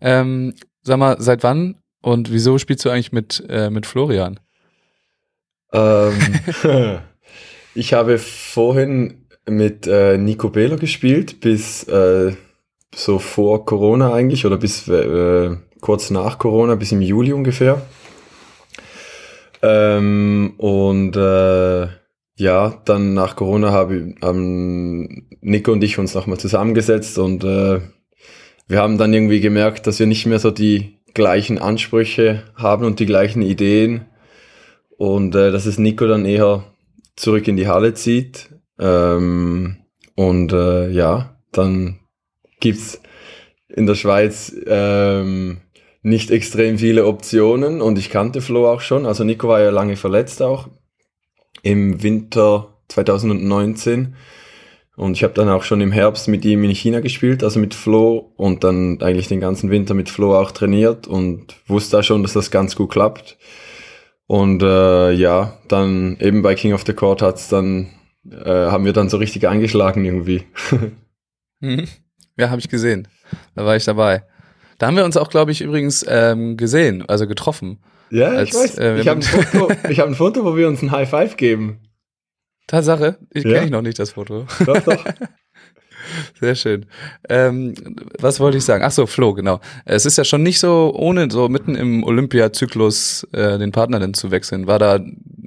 Ähm, 0.00 0.54
sag 0.84 0.98
mal, 0.98 1.20
seit 1.20 1.42
wann 1.42 1.74
und 2.00 2.32
wieso 2.32 2.56
spielst 2.56 2.82
du 2.86 2.88
eigentlich 2.88 3.12
mit, 3.12 3.44
äh, 3.50 3.68
mit 3.68 3.84
Florian? 3.84 4.40
Ähm, 5.74 6.14
ich 7.74 7.92
habe 7.92 8.18
vorhin 8.18 9.26
mit 9.46 9.86
äh, 9.86 10.16
Nico 10.16 10.48
Behler 10.48 10.76
gespielt, 10.76 11.40
bis 11.40 11.84
äh, 11.84 12.32
so 12.94 13.18
vor 13.18 13.66
Corona 13.66 14.14
eigentlich 14.14 14.46
oder 14.46 14.56
bis 14.56 14.88
äh, 14.88 15.56
kurz 15.80 16.10
nach 16.10 16.38
Corona, 16.38 16.76
bis 16.76 16.92
im 16.92 17.02
Juli 17.02 17.32
ungefähr. 17.32 17.82
Ähm, 19.62 20.54
und 20.58 21.16
äh, 21.16 21.88
ja, 22.36 22.82
dann 22.84 23.14
nach 23.14 23.36
Corona 23.36 23.72
habe, 23.72 24.14
haben 24.22 25.28
Nico 25.40 25.72
und 25.72 25.84
ich 25.84 25.98
uns 25.98 26.14
nochmal 26.14 26.38
zusammengesetzt 26.38 27.18
und 27.18 27.44
äh, 27.44 27.80
wir 28.66 28.78
haben 28.78 28.96
dann 28.96 29.12
irgendwie 29.12 29.40
gemerkt, 29.40 29.86
dass 29.86 29.98
wir 29.98 30.06
nicht 30.06 30.26
mehr 30.26 30.38
so 30.38 30.50
die 30.50 30.98
gleichen 31.12 31.58
Ansprüche 31.58 32.42
haben 32.56 32.84
und 32.84 32.98
die 32.98 33.06
gleichen 33.06 33.42
Ideen 33.42 34.06
und 35.12 35.34
äh, 35.34 35.50
dass 35.52 35.66
es 35.66 35.78
Nico 35.78 36.06
dann 36.06 36.24
eher 36.24 36.64
zurück 37.16 37.48
in 37.48 37.56
die 37.56 37.68
Halle 37.68 37.94
zieht. 37.94 38.50
Ähm, 38.78 39.76
und 40.14 40.52
äh, 40.52 40.90
ja, 40.90 41.36
dann 41.52 42.00
gibt's 42.60 43.00
in 43.68 43.86
der 43.86 43.94
Schweiz 43.94 44.54
ähm, 44.66 45.58
nicht 46.02 46.30
extrem 46.30 46.78
viele 46.78 47.06
Optionen 47.06 47.80
und 47.80 47.98
ich 47.98 48.10
kannte 48.10 48.40
Flo 48.40 48.70
auch 48.70 48.80
schon. 48.80 49.06
Also 49.06 49.24
Nico 49.24 49.48
war 49.48 49.60
ja 49.60 49.70
lange 49.70 49.96
verletzt 49.96 50.42
auch 50.42 50.68
im 51.62 52.02
Winter 52.02 52.74
2019. 52.88 54.14
Und 54.96 55.16
ich 55.16 55.24
habe 55.24 55.34
dann 55.34 55.48
auch 55.48 55.64
schon 55.64 55.80
im 55.80 55.90
Herbst 55.90 56.28
mit 56.28 56.44
ihm 56.44 56.62
in 56.62 56.70
China 56.70 57.00
gespielt, 57.00 57.42
also 57.42 57.58
mit 57.58 57.74
Flo 57.74 58.32
und 58.36 58.62
dann 58.62 59.02
eigentlich 59.02 59.26
den 59.26 59.40
ganzen 59.40 59.70
Winter 59.70 59.94
mit 59.94 60.08
Flo 60.08 60.38
auch 60.38 60.52
trainiert 60.52 61.08
und 61.08 61.56
wusste 61.66 61.96
da 61.96 62.02
schon, 62.04 62.22
dass 62.22 62.34
das 62.34 62.52
ganz 62.52 62.76
gut 62.76 62.90
klappt. 62.90 63.36
Und 64.26 64.62
äh, 64.62 65.12
ja, 65.12 65.58
dann 65.68 66.16
eben 66.20 66.42
bei 66.42 66.54
King 66.54 66.72
of 66.72 66.84
the 66.86 66.92
Court 66.94 67.20
hat's 67.22 67.48
dann, 67.48 67.90
äh, 68.30 68.44
haben 68.48 68.84
wir 68.84 68.92
dann 68.92 69.08
so 69.08 69.16
richtig 69.18 69.46
eingeschlagen 69.48 70.04
irgendwie. 70.04 70.44
Mhm. 71.60 71.86
Ja, 72.36 72.50
habe 72.50 72.60
ich 72.60 72.68
gesehen. 72.68 73.08
Da 73.54 73.64
war 73.64 73.74
ich 73.76 73.84
dabei. 73.84 74.24
Da 74.76 74.86
haben 74.86 74.96
wir 74.96 75.04
uns 75.06 75.16
auch, 75.16 75.30
glaube 75.30 75.50
ich, 75.50 75.62
übrigens 75.62 76.04
ähm, 76.06 76.58
gesehen, 76.58 77.02
also 77.08 77.26
getroffen. 77.26 77.78
Ja, 78.10 78.28
als, 78.28 78.50
ich 78.50 78.54
weiß. 78.54 78.78
Äh, 78.78 79.00
ich 79.00 79.08
habe 79.08 79.20
ein, 79.20 79.22
Foto, 79.22 79.70
hab 79.98 80.06
ein 80.06 80.14
Foto, 80.14 80.44
wo 80.44 80.56
wir 80.56 80.68
uns 80.68 80.82
ein 80.82 80.90
High 80.90 81.08
Five 81.08 81.36
geben. 81.38 81.80
Tatsache, 82.66 83.18
ich 83.30 83.44
Ja. 83.44 83.52
kenne 83.52 83.64
ich 83.66 83.70
noch 83.70 83.80
nicht 83.82 83.98
das 83.98 84.10
Foto. 84.10 84.46
Doch, 84.66 84.80
doch. 84.82 85.04
Sehr 86.40 86.54
schön. 86.54 86.86
Ähm, 87.28 87.74
was 88.18 88.40
wollte 88.40 88.58
ich 88.58 88.64
sagen? 88.64 88.84
Ach 88.84 88.90
so, 88.90 89.06
Flo, 89.06 89.34
genau. 89.34 89.60
Es 89.84 90.06
ist 90.06 90.18
ja 90.18 90.24
schon 90.24 90.42
nicht 90.42 90.60
so 90.60 90.92
ohne 90.94 91.30
so 91.30 91.48
mitten 91.48 91.74
im 91.74 92.04
Olympiazyklus 92.04 93.26
äh, 93.32 93.58
den 93.58 93.72
Partner 93.72 94.00
dann 94.00 94.14
zu 94.14 94.30
wechseln. 94.30 94.66
War 94.66 94.78
da 94.78 95.00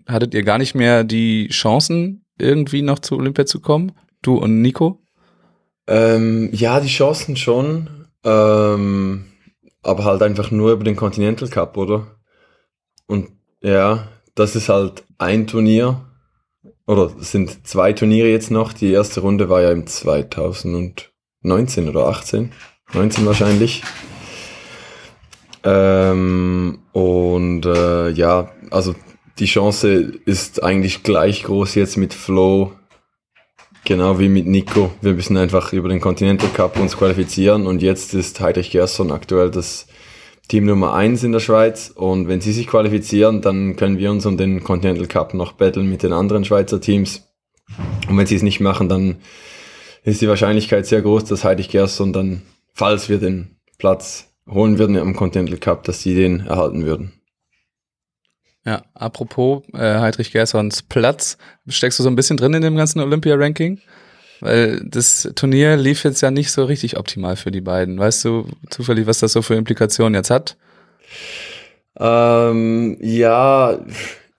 hattet 0.08 0.34
ihr 0.34 0.44
gar 0.44 0.58
nicht 0.58 0.76
mehr 0.76 1.04
die 1.04 1.50
Chancen 1.50 2.26
irgendwie 2.38 2.82
noch 2.82 3.00
zu 3.00 3.18
Olympia 3.18 3.46
zu 3.46 3.60
kommen? 3.60 3.92
Du 4.22 4.38
und 4.38 4.62
Nico? 4.62 5.02
Ähm, 5.88 6.50
ja, 6.52 6.80
die 6.80 6.88
Chancen 6.88 7.36
schon. 7.36 7.90
Ähm, 8.24 9.26
aber 9.84 10.04
halt 10.04 10.22
einfach 10.22 10.52
nur 10.52 10.74
über 10.74 10.84
den 10.84 10.96
Continental 10.96 11.48
Cup, 11.50 11.78
oder? 11.78 12.08
Und 13.06 13.30
ja, 13.62 14.08
das 14.36 14.56
ist 14.56 14.70
halt 14.70 15.04
ein 15.18 15.48
Turnier. 15.48 16.02
Oder 16.88 17.12
sind 17.20 17.68
zwei 17.68 17.94
Turniere 17.94 18.30
jetzt 18.30 18.50
noch. 18.50 18.74
Die 18.74 18.92
erste 18.92 19.20
Runde 19.20 19.50
war 19.50 19.62
ja 19.62 19.72
im 19.72 19.86
2019 19.86 21.90
oder 21.90 22.08
18. 22.08 22.52
19 22.94 23.26
wahrscheinlich. 23.26 23.84
Ähm, 25.64 26.80
und 26.94 27.66
äh, 27.66 28.10
ja, 28.10 28.52
also 28.72 28.96
die 29.38 29.46
Chance 29.46 30.14
ist 30.26 30.64
eigentlich 30.64 31.04
gleich 31.04 31.44
groß 31.44 31.76
jetzt 31.76 31.98
mit 31.98 32.14
Flo 32.14 32.72
Genau 33.88 34.20
wie 34.20 34.28
mit 34.28 34.46
Nico. 34.46 34.92
Wir 35.00 35.14
müssen 35.14 35.38
einfach 35.38 35.72
über 35.72 35.88
den 35.88 36.02
Continental 36.02 36.50
Cup 36.50 36.78
uns 36.78 36.98
qualifizieren 36.98 37.66
und 37.66 37.82
jetzt 37.82 38.14
ist 38.14 38.38
Heidrich 38.42 38.70
Gerson 38.70 39.14
aktuell 39.14 39.50
das 39.50 39.88
Team 40.48 40.66
Nummer 40.66 40.94
eins 40.94 41.24
in 41.24 41.32
der 41.32 41.40
Schweiz 41.40 41.92
und 41.94 42.28
wenn 42.28 42.42
sie 42.42 42.54
sich 42.54 42.68
qualifizieren, 42.68 43.42
dann 43.42 43.76
können 43.76 43.98
wir 43.98 44.12
uns 44.12 44.26
um 44.26 44.38
den 44.38 44.64
Continental 44.64 45.08
Cup 45.08 45.34
noch 45.34 45.54
battlen 45.54 45.90
mit 45.90 46.04
den 46.04 46.14
anderen 46.14 46.46
Schweizer 46.46 46.80
Teams. 46.80 47.28
Und 48.08 48.18
wenn 48.18 48.28
sie 48.28 48.36
es 48.36 48.44
nicht 48.44 48.62
machen, 48.62 48.88
dann 48.88 49.18
ist 50.04 50.22
die 50.22 50.30
Wahrscheinlichkeit 50.30 50.86
sehr 50.86 51.02
groß, 51.02 51.26
dass 51.26 51.44
Heidrich 51.44 51.70
Gerson 51.70 52.14
dann, 52.14 52.44
falls 52.74 53.10
wir 53.10 53.18
den 53.18 53.58
Platz 53.78 54.34
holen 54.50 54.80
würden 54.80 54.98
am 54.98 55.16
Continental 55.16 55.58
Cup, 55.58 55.84
dass 55.84 56.02
sie 56.02 56.16
den 56.16 56.48
erhalten 56.48 56.86
würden. 56.86 57.14
Ja, 58.66 58.84
apropos 58.94 59.64
äh, 59.74 60.00
Heidrich 60.00 60.32
Gersons 60.32 60.82
Platz, 60.82 61.38
steckst 61.68 62.00
du 62.00 62.04
so 62.04 62.10
ein 62.10 62.16
bisschen 62.16 62.38
drin 62.38 62.54
in 62.54 62.62
dem 62.62 62.76
ganzen 62.76 63.00
Olympia-Ranking? 63.00 63.80
Weil 64.40 64.82
das 64.86 65.32
Turnier 65.36 65.78
lief 65.78 66.04
jetzt 66.04 66.22
ja 66.22 66.32
nicht 66.32 66.52
so 66.52 66.66
richtig 66.66 66.98
optimal 66.98 67.36
für 67.36 67.52
die 67.52 67.62
beiden. 67.62 67.98
Weißt 67.98 68.24
du 68.26 68.48
zufällig, 68.70 69.08
was 69.08 69.20
das 69.20 69.34
so 69.34 69.42
für 69.42 69.56
Implikationen 69.56 70.14
jetzt 70.14 70.30
hat? 70.30 70.58
Ähm, 72.00 72.98
ja, 73.02 73.80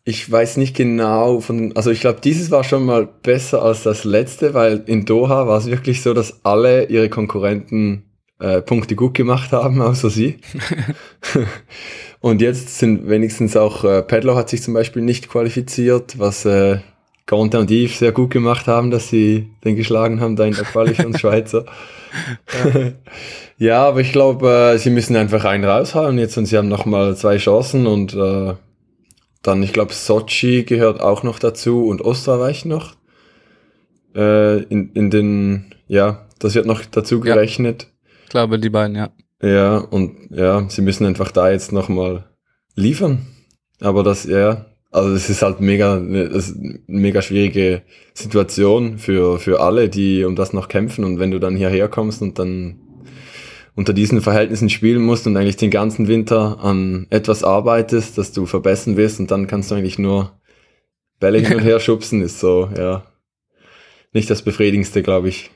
ich 0.05 0.31
weiß 0.31 0.57
nicht 0.57 0.77
genau 0.77 1.41
von, 1.41 1.77
also 1.77 1.91
ich 1.91 2.01
glaube, 2.01 2.21
dieses 2.23 2.51
war 2.51 2.65
schon 2.65 2.85
mal 2.85 3.07
besser 3.07 3.63
als 3.63 3.83
das 3.83 4.05
letzte, 4.05 4.55
weil 4.55 4.83
in 4.87 5.05
Doha 5.05 5.47
war 5.47 5.59
es 5.59 5.67
wirklich 5.67 6.03
so, 6.03 6.15
dass 6.15 6.45
alle 6.45 6.87
ihre 6.87 7.09
Konkurrenten 7.09 8.05
äh, 8.39 8.63
Punkte 8.63 8.95
gut 8.95 9.15
gemacht 9.15 9.53
haben, 9.53 9.83
außer 9.83 10.11
sie. 10.11 10.39
Und 12.21 12.41
jetzt 12.41 12.79
sind 12.79 13.09
wenigstens 13.09 13.57
auch, 13.57 13.85
äh, 13.85 14.03
Pedlo 14.03 14.35
hat 14.35 14.49
sich 14.49 14.63
zum 14.63 14.75
Beispiel 14.75 15.03
nicht 15.03 15.29
qualifiziert, 15.29 16.19
was 16.19 16.45
äh, 16.45 16.79
Gonta 17.29 17.59
und 17.61 17.71
Yves 17.71 17.99
sehr 17.99 18.11
gut 18.13 18.31
gemacht 18.31 18.67
haben, 18.67 18.91
dass 18.91 19.09
sie 19.09 19.51
den 19.63 19.77
geschlagen 19.77 20.21
haben 20.21 20.35
da 20.35 20.47
in 20.47 20.55
der 20.55 20.65
Quali 20.65 20.95
für 20.95 21.07
uns 21.07 21.21
Schweizer. 21.21 21.67
ja, 23.59 23.87
aber 23.87 24.01
ich 24.01 24.13
glaube, 24.13 24.73
äh, 24.75 24.79
sie 24.79 24.91
müssen 24.91 25.15
einfach 25.15 25.45
einen 25.45 25.65
raushauen 25.65 26.19
jetzt 26.19 26.37
und 26.39 26.47
sie 26.47 26.57
haben 26.57 26.69
nochmal 26.69 27.15
zwei 27.17 27.37
Chancen 27.37 27.87
und 27.87 28.15
äh, 28.15 28.55
dann, 29.43 29.63
ich 29.63 29.73
glaube, 29.73 29.93
Sochi 29.93 30.65
gehört 30.65 31.01
auch 31.01 31.23
noch 31.23 31.39
dazu 31.39 31.87
und 31.87 32.01
Österreich 32.01 32.65
noch. 32.65 32.97
Äh, 34.17 34.63
in, 34.65 34.91
in 34.95 35.11
den, 35.11 35.75
ja, 35.87 36.27
das 36.39 36.55
wird 36.55 36.67
noch 36.67 36.85
dazu 36.87 37.17
Ja. 37.17 37.35
gerechnet. 37.35 37.89
Ich 38.25 38.31
glaube, 38.31 38.59
die 38.59 38.71
beiden, 38.71 38.97
ja. 38.97 39.11
Ja, 39.43 39.77
und 39.77 40.31
ja, 40.31 40.69
sie 40.69 40.83
müssen 40.83 41.07
einfach 41.07 41.31
da 41.31 41.51
jetzt 41.51 41.73
nochmal 41.73 42.25
liefern. 42.75 43.27
Aber 43.81 44.03
das, 44.03 44.25
ja, 44.25 44.67
also 44.91 45.15
es 45.15 45.29
ist 45.29 45.43
halt 45.43 45.61
mega, 45.61 45.99
das 45.99 46.49
ist 46.49 46.57
eine 46.57 46.81
mega 46.87 47.21
schwierige 47.21 47.83
Situation 48.15 48.99
für, 48.99 49.39
für 49.39 49.61
alle, 49.61 49.89
die 49.89 50.25
um 50.25 50.35
das 50.35 50.53
noch 50.53 50.69
kämpfen. 50.69 51.05
Und 51.05 51.19
wenn 51.19 51.31
du 51.31 51.39
dann 51.39 51.57
hierher 51.57 51.89
kommst 51.89 52.23
und 52.23 52.39
dann 52.39 52.81
unter 53.75 53.93
diesen 53.93 54.21
Verhältnissen 54.23 54.71
spielen 54.71 55.03
musst 55.03 55.27
und 55.27 55.37
eigentlich 55.37 55.57
den 55.57 55.71
ganzen 55.71 56.09
Winter 56.09 56.59
an 56.61 57.07
etwas 57.11 57.45
arbeitest, 57.45 58.19
das 58.19 58.33
du 58.33 58.47
verbessern 58.47 58.97
willst 58.97 59.21
und 59.21 59.31
dann 59.31 59.47
kannst 59.47 59.71
du 59.71 59.75
eigentlich 59.75 59.99
nur 59.99 60.33
Bälle 61.21 61.39
hin 61.39 61.59
und 61.59 61.63
her 61.63 61.81
schubsen, 61.81 62.23
ist 62.23 62.41
so, 62.41 62.71
ja, 62.77 63.05
nicht 64.13 64.31
das 64.31 64.43
Befriedigendste, 64.43 65.03
glaube 65.03 65.29
ich. 65.29 65.51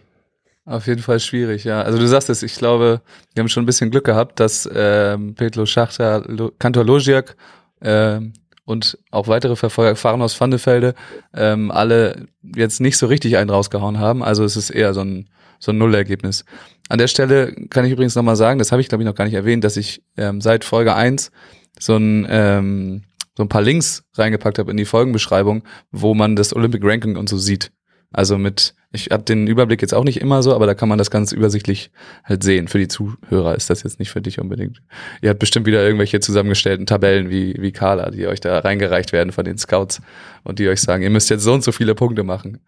Auf 0.65 0.87
jeden 0.87 1.03
Fall 1.03 1.19
schwierig, 1.19 1.65
ja. 1.65 1.83
Also 1.83 1.99
du 1.99 2.07
sagst 2.07 2.31
es, 2.31 2.45
ich 2.45 2.55
glaube, 2.55 3.01
wir 3.35 3.41
haben 3.41 3.49
schon 3.49 3.65
ein 3.65 3.67
bisschen 3.67 3.91
Glück 3.91 4.05
gehabt, 4.05 4.39
dass 4.39 4.69
ähm, 4.73 5.35
Petlo 5.35 5.67
Schachter, 5.67 6.25
Kantor 6.61 6.85
Logiak 6.85 7.35
ähm, 7.81 8.35
und 8.65 8.99
auch 9.11 9.29
weitere 9.29 9.57
Verfolger, 9.57 9.97
Fahren 9.97 10.23
aus 10.23 10.39
Vandefelde, 10.41 10.95
ähm, 11.35 11.71
alle 11.71 12.27
jetzt 12.43 12.81
nicht 12.81 12.97
so 12.97 13.07
richtig 13.07 13.37
einen 13.37 13.51
rausgehauen 13.51 13.99
haben. 13.99 14.23
Also 14.23 14.45
es 14.45 14.57
ist 14.57 14.71
eher 14.71 14.95
so 14.95 15.01
ein, 15.01 15.29
so 15.59 15.73
ein 15.73 15.79
Nullergebnis. 15.79 16.45
An 16.89 16.99
der 16.99 17.09
Stelle 17.09 17.53
kann 17.71 17.85
ich 17.85 17.93
übrigens 17.93 18.15
nochmal 18.15 18.37
sagen, 18.37 18.59
das 18.59 18.73
habe 18.73 18.83
ich 18.83 18.89
glaube 18.89 19.03
ich 19.03 19.09
noch 19.09 19.15
gar 19.15 19.25
nicht 19.25 19.35
erwähnt, 19.35 19.65
dass 19.65 19.77
ich 19.77 20.03
ähm, 20.17 20.41
seit 20.41 20.65
Folge 20.65 20.95
1 20.95 21.31
so 21.79 21.97
ein, 21.97 22.27
ähm, 22.29 23.03
so 23.37 23.43
ein 23.43 23.49
paar 23.49 23.63
Links 23.63 24.05
reingepackt 24.15 24.59
habe 24.59 24.71
in 24.71 24.77
die 24.77 24.85
Folgenbeschreibung, 24.85 25.65
wo 25.91 26.15
man 26.15 26.37
das 26.37 26.55
Olympic 26.55 26.87
Ranking 26.87 27.17
und 27.17 27.29
so 27.29 27.39
sieht. 27.39 27.73
Also 28.13 28.39
mit, 28.39 28.75
ich 28.93 29.11
habe 29.11 29.23
den 29.23 29.47
Überblick 29.47 29.81
jetzt 29.81 29.95
auch 29.95 30.05
nicht 30.05 30.21
immer 30.21 30.43
so, 30.43 30.55
aber 30.55 30.67
da 30.67 30.75
kann 30.75 30.89
man 30.89 30.99
das 30.99 31.11
ganz 31.11 31.33
übersichtlich 31.33 31.91
halt 32.25 32.43
sehen. 32.43 32.69
Für 32.69 32.79
die 32.79 32.89
Zuhörer 32.89 33.55
ist 33.55 33.71
das 33.71 33.83
jetzt 33.83 33.99
nicht 33.99 34.11
für 34.11 34.21
dich 34.21 34.39
unbedingt. 34.39 34.83
Ihr 35.23 35.31
habt 35.31 35.39
bestimmt 35.39 35.67
wieder 35.67 35.83
irgendwelche 35.83 36.21
zusammengestellten 36.21 36.87
Tabellen 36.87 37.31
wie, 37.31 37.55
wie 37.59 37.73
Carla, 37.73 38.11
die 38.11 38.27
euch 38.27 38.41
da 38.41 38.59
reingereicht 38.59 39.13
werden 39.13 39.33
von 39.33 39.45
den 39.45 39.57
Scouts 39.57 40.03
und 40.45 40.59
die 40.59 40.69
euch 40.69 40.81
sagen, 40.83 41.03
ihr 41.03 41.11
müsst 41.11 41.31
jetzt 41.31 41.43
so 41.43 41.55
und 41.55 41.65
so 41.65 41.73
viele 41.73 41.95
Punkte 41.95 42.23
machen. 42.23 42.61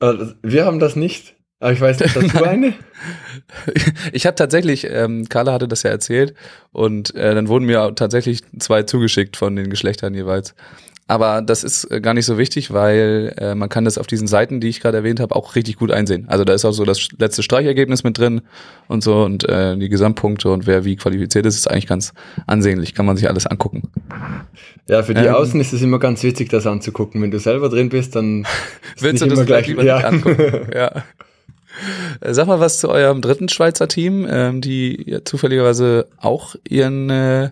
Äh, 0.00 0.14
Wir 0.42 0.64
haben 0.64 0.78
das 0.78 0.94
nicht. 0.96 1.34
Aber 1.60 1.72
ich 1.72 1.80
weiß 1.80 1.98
nicht, 1.98 2.14
hast 2.14 2.34
du 2.34 2.44
eine? 2.48 2.72
Ich 4.12 4.26
habe 4.26 4.36
tatsächlich, 4.36 4.86
ähm, 4.88 5.28
Carla 5.28 5.52
hatte 5.52 5.66
das 5.66 5.82
ja 5.82 5.90
erzählt 5.90 6.34
und 6.70 7.14
äh, 7.16 7.34
dann 7.34 7.48
wurden 7.48 7.64
mir 7.64 7.94
tatsächlich 7.96 8.42
zwei 8.60 8.84
zugeschickt 8.84 9.36
von 9.36 9.56
den 9.56 9.70
Geschlechtern 9.70 10.14
jeweils. 10.14 10.54
Aber 11.10 11.40
das 11.40 11.64
ist 11.64 11.90
äh, 11.90 12.00
gar 12.02 12.12
nicht 12.12 12.26
so 12.26 12.36
wichtig, 12.36 12.70
weil 12.72 13.34
äh, 13.38 13.54
man 13.54 13.70
kann 13.70 13.84
das 13.86 13.96
auf 13.96 14.06
diesen 14.06 14.28
Seiten, 14.28 14.60
die 14.60 14.68
ich 14.68 14.80
gerade 14.80 14.98
erwähnt 14.98 15.20
habe, 15.20 15.34
auch 15.34 15.54
richtig 15.56 15.76
gut 15.76 15.90
einsehen. 15.90 16.26
Also 16.28 16.44
da 16.44 16.52
ist 16.52 16.66
auch 16.66 16.72
so 16.72 16.84
das 16.84 17.08
letzte 17.18 17.42
Streichergebnis 17.42 18.04
mit 18.04 18.18
drin 18.18 18.42
und 18.88 19.02
so 19.02 19.22
und 19.24 19.48
äh, 19.48 19.74
die 19.78 19.88
Gesamtpunkte 19.88 20.50
und 20.50 20.66
wer 20.66 20.84
wie 20.84 20.96
qualifiziert 20.96 21.46
ist, 21.46 21.56
ist 21.56 21.68
eigentlich 21.70 21.86
ganz 21.86 22.12
ansehnlich. 22.46 22.94
Kann 22.94 23.06
man 23.06 23.16
sich 23.16 23.26
alles 23.28 23.46
angucken. 23.46 23.84
Ja, 24.86 25.02
für 25.02 25.14
die 25.14 25.22
Ähm. 25.24 25.34
Außen 25.34 25.58
ist 25.60 25.72
es 25.72 25.80
immer 25.80 25.98
ganz 25.98 26.22
witzig, 26.22 26.50
das 26.50 26.66
anzugucken. 26.66 27.22
Wenn 27.22 27.30
du 27.30 27.38
selber 27.40 27.70
drin 27.70 27.88
bist, 27.88 28.14
dann 28.14 28.46
Willst 29.00 29.22
du 29.22 29.26
das 29.26 29.46
gleich- 29.46 29.66
lieber 29.66 29.82
ja. 29.84 29.96
nicht 29.96 30.04
angucken? 30.04 30.68
ja. 30.74 30.92
Äh, 32.20 32.34
Sag 32.34 32.48
mal 32.48 32.60
was 32.60 32.80
zu 32.80 32.90
eurem 32.90 33.22
dritten 33.22 33.48
Schweizer 33.48 33.88
Team, 33.88 34.26
ähm, 34.28 34.60
die 34.60 35.04
ja 35.10 35.24
zufälligerweise 35.24 36.06
auch 36.18 36.54
ihren, 36.68 37.08
äh, 37.08 37.50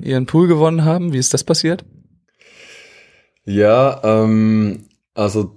ihren 0.00 0.26
Pool 0.26 0.48
gewonnen 0.48 0.84
haben. 0.84 1.12
Wie 1.12 1.18
ist 1.18 1.32
das 1.32 1.44
passiert? 1.44 1.84
Ja, 3.48 4.02
ähm, 4.04 4.84
also 5.14 5.56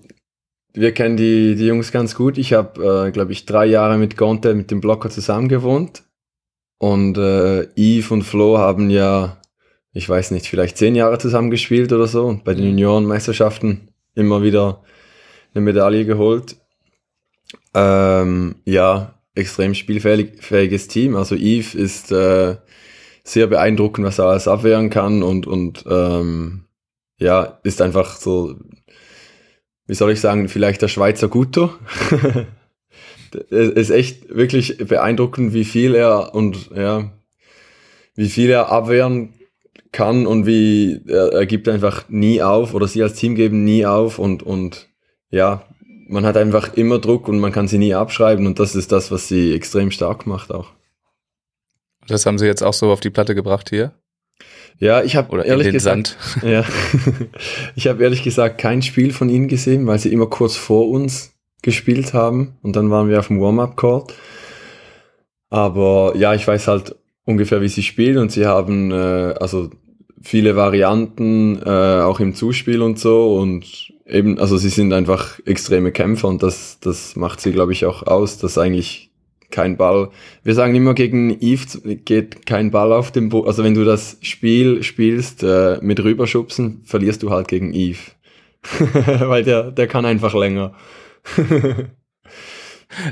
wir 0.73 0.93
kennen 0.93 1.17
die, 1.17 1.55
die 1.55 1.65
Jungs 1.65 1.91
ganz 1.91 2.15
gut. 2.15 2.37
Ich 2.37 2.53
habe, 2.53 3.07
äh, 3.07 3.11
glaube 3.11 3.33
ich, 3.33 3.45
drei 3.45 3.65
Jahre 3.65 3.97
mit 3.97 4.15
Gonte, 4.15 4.55
mit 4.55 4.71
dem 4.71 4.79
Blocker 4.79 5.09
zusammen 5.09 5.49
gewohnt. 5.49 6.03
Und 6.77 7.17
äh, 7.17 7.67
Yves 7.75 8.11
und 8.11 8.23
Flo 8.23 8.57
haben 8.57 8.89
ja, 8.89 9.41
ich 9.91 10.07
weiß 10.07 10.31
nicht, 10.31 10.47
vielleicht 10.47 10.77
zehn 10.77 10.95
Jahre 10.95 11.17
zusammen 11.17 11.51
gespielt 11.51 11.91
oder 11.91 12.07
so. 12.07 12.27
Und 12.27 12.45
bei 12.45 12.53
den 12.53 12.63
Juniorenmeisterschaften 12.63 13.89
immer 14.15 14.41
wieder 14.41 14.83
eine 15.53 15.65
Medaille 15.65 16.05
geholt. 16.05 16.55
Ähm, 17.73 18.55
ja, 18.63 19.15
extrem 19.35 19.75
spielfähiges 19.75 20.87
Team. 20.87 21.17
Also 21.17 21.35
Yves 21.35 21.75
ist 21.75 22.13
äh, 22.13 22.55
sehr 23.25 23.47
beeindruckend, 23.47 24.07
was 24.07 24.17
er 24.17 24.27
alles 24.27 24.47
abwehren 24.47 24.89
kann 24.89 25.23
und, 25.23 25.45
und 25.45 25.83
ähm, 25.89 26.63
ja, 27.21 27.59
ist 27.63 27.81
einfach 27.81 28.15
so, 28.15 28.55
wie 29.85 29.93
soll 29.93 30.11
ich 30.11 30.19
sagen, 30.19 30.49
vielleicht 30.49 30.81
der 30.81 30.87
Schweizer 30.87 31.27
Guto. 31.27 31.69
es 33.49 33.69
ist 33.75 33.89
echt 33.91 34.35
wirklich 34.35 34.77
beeindruckend, 34.77 35.53
wie 35.53 35.63
viel 35.63 35.93
er 35.93 36.33
und 36.33 36.71
ja, 36.75 37.11
wie 38.15 38.27
viel 38.27 38.49
er 38.49 38.71
abwehren 38.71 39.33
kann 39.91 40.25
und 40.25 40.47
wie 40.47 41.01
er, 41.07 41.31
er 41.31 41.45
gibt 41.45 41.69
einfach 41.69 42.09
nie 42.09 42.41
auf 42.41 42.73
oder 42.73 42.87
sie 42.87 43.03
als 43.03 43.13
Team 43.13 43.35
geben 43.35 43.63
nie 43.63 43.85
auf 43.85 44.17
und, 44.17 44.41
und 44.41 44.89
ja, 45.29 45.63
man 46.07 46.25
hat 46.25 46.37
einfach 46.37 46.73
immer 46.73 46.97
Druck 46.97 47.27
und 47.27 47.39
man 47.39 47.51
kann 47.51 47.67
sie 47.67 47.77
nie 47.77 47.93
abschreiben 47.93 48.47
und 48.47 48.59
das 48.59 48.75
ist 48.75 48.91
das, 48.91 49.11
was 49.11 49.27
sie 49.27 49.53
extrem 49.53 49.91
stark 49.91 50.25
macht 50.25 50.51
auch. 50.51 50.71
Das 52.07 52.25
haben 52.25 52.39
sie 52.39 52.47
jetzt 52.47 52.63
auch 52.63 52.73
so 52.73 52.91
auf 52.91 52.99
die 52.99 53.11
Platte 53.11 53.35
gebracht 53.35 53.69
hier. 53.69 53.93
Ja, 54.79 55.03
ich 55.03 55.15
habe 55.15 55.43
ehrlich 55.45 55.71
gesagt, 55.71 56.17
ja, 56.41 56.65
ich 57.75 57.87
habe 57.87 58.03
ehrlich 58.03 58.23
gesagt 58.23 58.57
kein 58.57 58.81
Spiel 58.81 59.13
von 59.13 59.29
ihnen 59.29 59.47
gesehen, 59.47 59.85
weil 59.85 59.99
sie 59.99 60.11
immer 60.11 60.25
kurz 60.25 60.55
vor 60.55 60.89
uns 60.89 61.33
gespielt 61.61 62.13
haben 62.13 62.57
und 62.63 62.75
dann 62.75 62.89
waren 62.89 63.07
wir 63.07 63.19
auf 63.19 63.27
dem 63.27 63.39
Warm-up-Court. 63.39 64.13
Aber 65.51 66.13
ja, 66.15 66.33
ich 66.33 66.47
weiß 66.47 66.67
halt 66.67 66.95
ungefähr, 67.25 67.61
wie 67.61 67.67
sie 67.67 67.83
spielen 67.83 68.17
und 68.17 68.31
sie 68.31 68.47
haben 68.47 68.91
äh, 68.91 69.35
also 69.39 69.69
viele 70.21 70.55
Varianten, 70.55 71.61
äh, 71.63 72.01
auch 72.01 72.19
im 72.19 72.33
Zuspiel 72.33 72.81
und 72.81 72.97
so 72.97 73.35
und 73.37 73.91
eben, 74.07 74.39
also 74.39 74.57
sie 74.57 74.69
sind 74.69 74.93
einfach 74.93 75.39
extreme 75.45 75.91
Kämpfer 75.91 76.27
und 76.27 76.41
das, 76.41 76.79
das 76.79 77.15
macht 77.15 77.39
sie, 77.41 77.51
glaube 77.51 77.71
ich, 77.71 77.85
auch 77.85 78.03
aus, 78.03 78.37
dass 78.37 78.57
eigentlich 78.57 79.10
kein 79.51 79.77
Ball, 79.77 80.09
wir 80.43 80.53
sagen 80.53 80.75
immer 80.75 80.93
gegen 80.93 81.37
Eve 81.39 81.95
geht 82.05 82.45
kein 82.45 82.71
Ball 82.71 82.91
auf 82.91 83.11
dem 83.11 83.29
Boden, 83.29 83.47
also 83.47 83.63
wenn 83.63 83.73
du 83.73 83.83
das 83.83 84.17
Spiel 84.21 84.83
spielst 84.83 85.43
äh, 85.43 85.79
mit 85.81 86.03
rüberschubsen, 86.03 86.81
verlierst 86.85 87.23
du 87.23 87.31
halt 87.31 87.47
gegen 87.47 87.73
Eve. 87.73 87.99
Weil 89.19 89.43
der, 89.43 89.71
der 89.71 89.87
kann 89.87 90.05
einfach 90.05 90.33
länger. 90.33 90.73
Da 91.35 91.85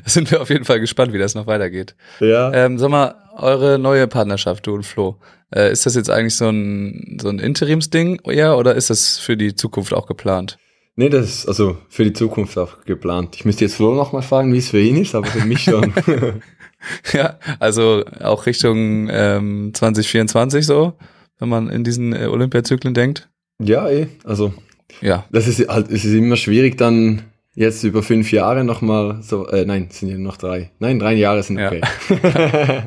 sind 0.06 0.32
wir 0.32 0.42
auf 0.42 0.50
jeden 0.50 0.66
Fall 0.66 0.80
gespannt, 0.80 1.14
wie 1.14 1.18
das 1.18 1.36
noch 1.36 1.48
weitergeht. 1.48 1.96
ja. 2.20 2.52
Ähm, 2.54 2.78
sag 2.78 2.90
mal, 2.90 3.16
eure 3.38 3.80
neue 3.80 4.08
Partnerschaft, 4.08 4.68
du 4.68 4.76
und 4.76 4.84
Flo, 4.84 5.20
äh, 5.54 5.72
ist 5.72 5.86
das 5.86 5.96
jetzt 5.96 6.10
eigentlich 6.10 6.36
so 6.36 6.50
ein, 6.50 7.18
so 7.22 7.30
ein 7.30 7.40
Interimsding 7.40 8.22
eher 8.26 8.58
oder 8.58 8.76
ist 8.76 8.90
das 8.90 9.18
für 9.18 9.38
die 9.38 9.56
Zukunft 9.56 9.94
auch 9.94 10.06
geplant? 10.06 10.58
Nee, 11.00 11.08
das 11.08 11.30
ist 11.30 11.48
also 11.48 11.78
für 11.88 12.04
die 12.04 12.12
Zukunft 12.12 12.58
auch 12.58 12.84
geplant. 12.84 13.38
Ich 13.38 13.46
müsste 13.46 13.64
jetzt 13.64 13.76
Flo 13.76 13.96
noch 13.96 14.12
mal 14.12 14.22
fragen, 14.22 14.52
wie 14.52 14.58
es 14.58 14.72
für 14.72 14.82
ihn 14.82 14.98
ist, 14.98 15.16
aber 15.16 15.28
für 15.28 15.46
mich 15.46 15.64
schon. 15.64 15.94
Ja, 17.14 17.40
also 17.60 18.04
auch 18.22 18.46
Richtung 18.46 19.10
ähm, 19.10 19.72
2024 19.74 20.66
so, 20.66 20.94
wenn 21.38 21.48
man 21.48 21.70
in 21.70 21.86
diesen 21.86 22.14
äh, 22.14 22.26
Olympiazyklen 22.26 22.94
denkt. 22.94 23.30
ja, 23.62 23.90
eh, 23.90 24.08
also 24.26 24.54
Ja, 25.00 25.26
das 25.32 25.48
ist 25.48 25.68
halt, 25.70 25.90
es 25.90 26.04
ist 26.04 26.14
immer 26.14 26.36
schwierig 26.36 26.78
dann 26.78 27.24
jetzt 27.54 27.84
über 27.84 28.04
fünf 28.04 28.32
Jahre 28.34 28.66
noch 28.66 28.82
mal 28.82 29.22
so, 29.22 29.48
äh, 29.48 29.66
nein, 29.66 29.88
sind 29.92 30.10
ja 30.10 30.18
noch 30.18 30.36
drei. 30.36 30.72
Nein, 30.80 31.00
drei 31.00 31.14
Jahre 31.14 31.44
sind 31.44 31.60
Ja. 31.60 31.68
okay. 31.68 31.82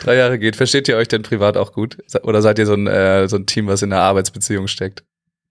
drei 0.00 0.16
Jahre 0.16 0.38
geht. 0.38 0.54
Versteht 0.54 0.86
ihr 0.86 0.96
euch 0.96 1.08
denn 1.08 1.22
privat 1.22 1.56
auch 1.56 1.72
gut? 1.72 1.98
Oder 2.22 2.42
seid 2.42 2.60
ihr 2.60 2.66
so 2.66 2.74
ein, 2.74 2.86
äh, 2.86 3.28
so 3.28 3.36
ein 3.36 3.46
Team, 3.46 3.66
was 3.66 3.82
in 3.82 3.92
einer 3.92 4.02
Arbeitsbeziehung 4.02 4.68
steckt? 4.68 5.04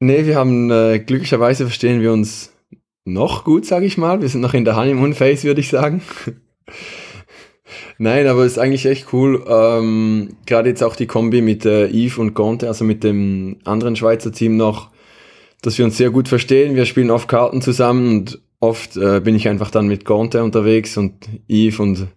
Nee, 0.04 0.26
wir 0.26 0.36
haben 0.36 0.72
äh, 0.72 0.98
glücklicherweise 0.98 1.66
verstehen 1.66 2.02
wir 2.02 2.12
uns 2.12 2.52
noch 3.06 3.44
gut, 3.44 3.68
sage 3.68 3.86
ich 3.86 4.00
mal. 4.00 4.20
Wir 4.20 4.30
sind 4.30 4.42
noch 4.42 4.56
in 4.56 4.66
der 4.66 4.76
Honeymoon 4.76 5.14
Phase, 5.14 5.44
würde 5.44 5.62
ich 5.62 5.70
sagen. 5.70 6.02
Nein, 8.00 8.26
aber 8.26 8.44
ist 8.44 8.58
eigentlich 8.58 8.88
echt 8.88 9.14
cool. 9.14 9.46
Ähm, 9.48 10.38
Gerade 10.48 10.70
jetzt 10.70 10.84
auch 10.84 10.96
die 10.96 11.06
Kombi 11.06 11.42
mit 11.42 11.68
äh, 11.68 11.88
Yves 11.88 12.18
und 12.18 12.34
Conte, 12.34 12.68
also 12.68 12.84
mit 12.84 13.04
dem 13.04 13.58
anderen 13.64 13.96
Schweizer 13.96 14.32
Team 14.32 14.58
noch, 14.58 14.90
dass 15.62 15.78
wir 15.78 15.86
uns 15.86 15.98
sehr 15.98 16.10
gut 16.10 16.28
verstehen. 16.28 16.76
Wir 16.76 16.86
spielen 16.88 17.12
oft 17.12 17.28
Karten 17.28 17.62
zusammen 17.62 18.08
und 18.08 18.42
oft 18.60 18.98
äh, 18.98 19.20
bin 19.20 19.36
ich 19.36 19.48
einfach 19.48 19.70
dann 19.70 19.88
mit 19.88 20.04
Conte 20.04 20.44
unterwegs 20.44 20.98
und 20.98 21.14
Yves 21.48 21.80
und 21.80 22.08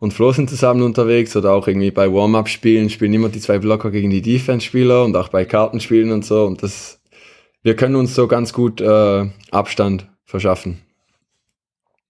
und 0.00 0.12
Flo 0.12 0.32
sind 0.32 0.50
zusammen 0.50 0.82
unterwegs 0.82 1.34
oder 1.36 1.52
auch 1.52 1.66
irgendwie 1.68 1.92
bei 1.92 2.12
Warm-Up-Spielen 2.12 2.90
spielen 2.90 3.14
immer 3.14 3.28
die 3.30 3.40
zwei 3.40 3.58
Blocker 3.58 3.90
gegen 3.90 4.10
die 4.10 4.20
Defense-Spieler 4.20 5.04
und 5.04 5.16
auch 5.16 5.28
bei 5.28 5.44
Kartenspielen 5.46 6.10
und 6.10 6.24
so 6.24 6.44
und 6.44 6.62
das 6.62 7.01
wir 7.62 7.76
können 7.76 7.96
uns 7.96 8.14
so 8.14 8.28
ganz 8.28 8.52
gut 8.52 8.80
äh, 8.80 9.30
Abstand 9.50 10.08
verschaffen. 10.24 10.82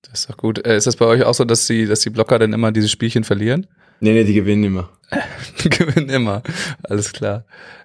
Das 0.03 0.21
ist 0.21 0.31
doch 0.31 0.37
gut. 0.37 0.67
Äh, 0.67 0.77
ist 0.77 0.87
das 0.87 0.97
bei 0.97 1.07
euch 1.07 1.23
auch 1.25 1.35
so, 1.35 1.45
dass 1.45 1.67
die, 1.67 1.87
dass 1.87 2.01
die 2.01 2.11
Blocker 2.11 2.39
dann 2.39 2.53
immer 2.53 2.73
diese 2.73 2.89
Spielchen 2.89 3.25
verlieren? 3.25 3.67
Nee, 4.01 4.13
nee, 4.13 4.25
die 4.25 4.35
gewinnen 4.35 4.65
immer. 4.65 4.91
Die 5.63 5.69
gewinnen 5.69 6.09
immer. 6.09 6.43
Alles 6.83 7.13
klar. 7.13 7.45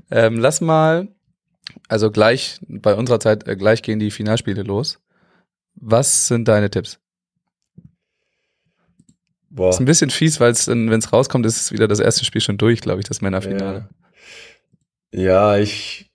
Ähm, 0.10 0.40
lass 0.40 0.62
mal, 0.62 1.10
also 1.90 2.10
gleich, 2.10 2.60
bei 2.68 2.96
unserer 2.96 3.20
Zeit, 3.20 3.48
äh, 3.48 3.56
gleich 3.56 3.84
gehen 3.84 4.00
die 4.00 4.10
Finalspiele 4.10 4.64
los. 4.64 5.00
Was 5.76 6.28
sind 6.28 6.48
deine 6.48 6.72
Tipps? 6.72 7.00
Boah. 9.50 9.70
Ist 9.70 9.80
ein 9.80 9.86
bisschen 9.86 10.10
fies, 10.10 10.40
weil 10.40 10.52
es, 10.52 10.68
wenn 10.68 10.92
es 10.92 11.14
rauskommt, 11.14 11.46
ist 11.46 11.58
es 11.58 11.72
wieder 11.72 11.88
das 11.88 12.00
erste 12.00 12.26
Spiel 12.26 12.42
schon 12.42 12.58
durch, 12.58 12.82
glaube 12.82 13.02
ich, 13.02 13.08
das 13.08 13.22
Männerfinale. 13.22 13.90
Ja, 15.12 15.58
ich. 15.58 16.07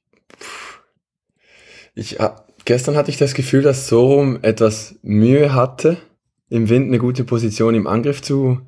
Ich 1.94 2.20
ah, 2.20 2.44
gestern 2.64 2.96
hatte 2.96 3.10
ich 3.10 3.16
das 3.16 3.34
Gefühl, 3.34 3.62
dass 3.62 3.88
Sorum 3.88 4.38
etwas 4.42 4.96
Mühe 5.02 5.54
hatte, 5.54 5.96
im 6.48 6.68
Wind 6.68 6.88
eine 6.88 6.98
gute 6.98 7.24
Position 7.24 7.74
im 7.74 7.86
Angriff 7.86 8.22
zu, 8.22 8.60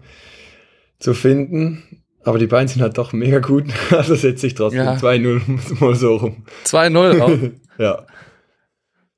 zu 0.98 1.14
finden. 1.14 2.02
Aber 2.22 2.38
die 2.38 2.46
beiden 2.46 2.68
sind 2.68 2.80
halt 2.80 2.96
doch 2.96 3.12
mega 3.12 3.38
gut. 3.38 3.66
Also 3.90 4.14
setze 4.14 4.46
ich 4.46 4.54
trotzdem 4.54 4.84
Ja. 4.84 4.94
2-0 4.94 5.80
mal 5.80 5.94
so 5.94 6.16
rum. 6.16 6.44
2-0 6.64 7.20
auch. 7.20 7.38
ja. 7.78 8.06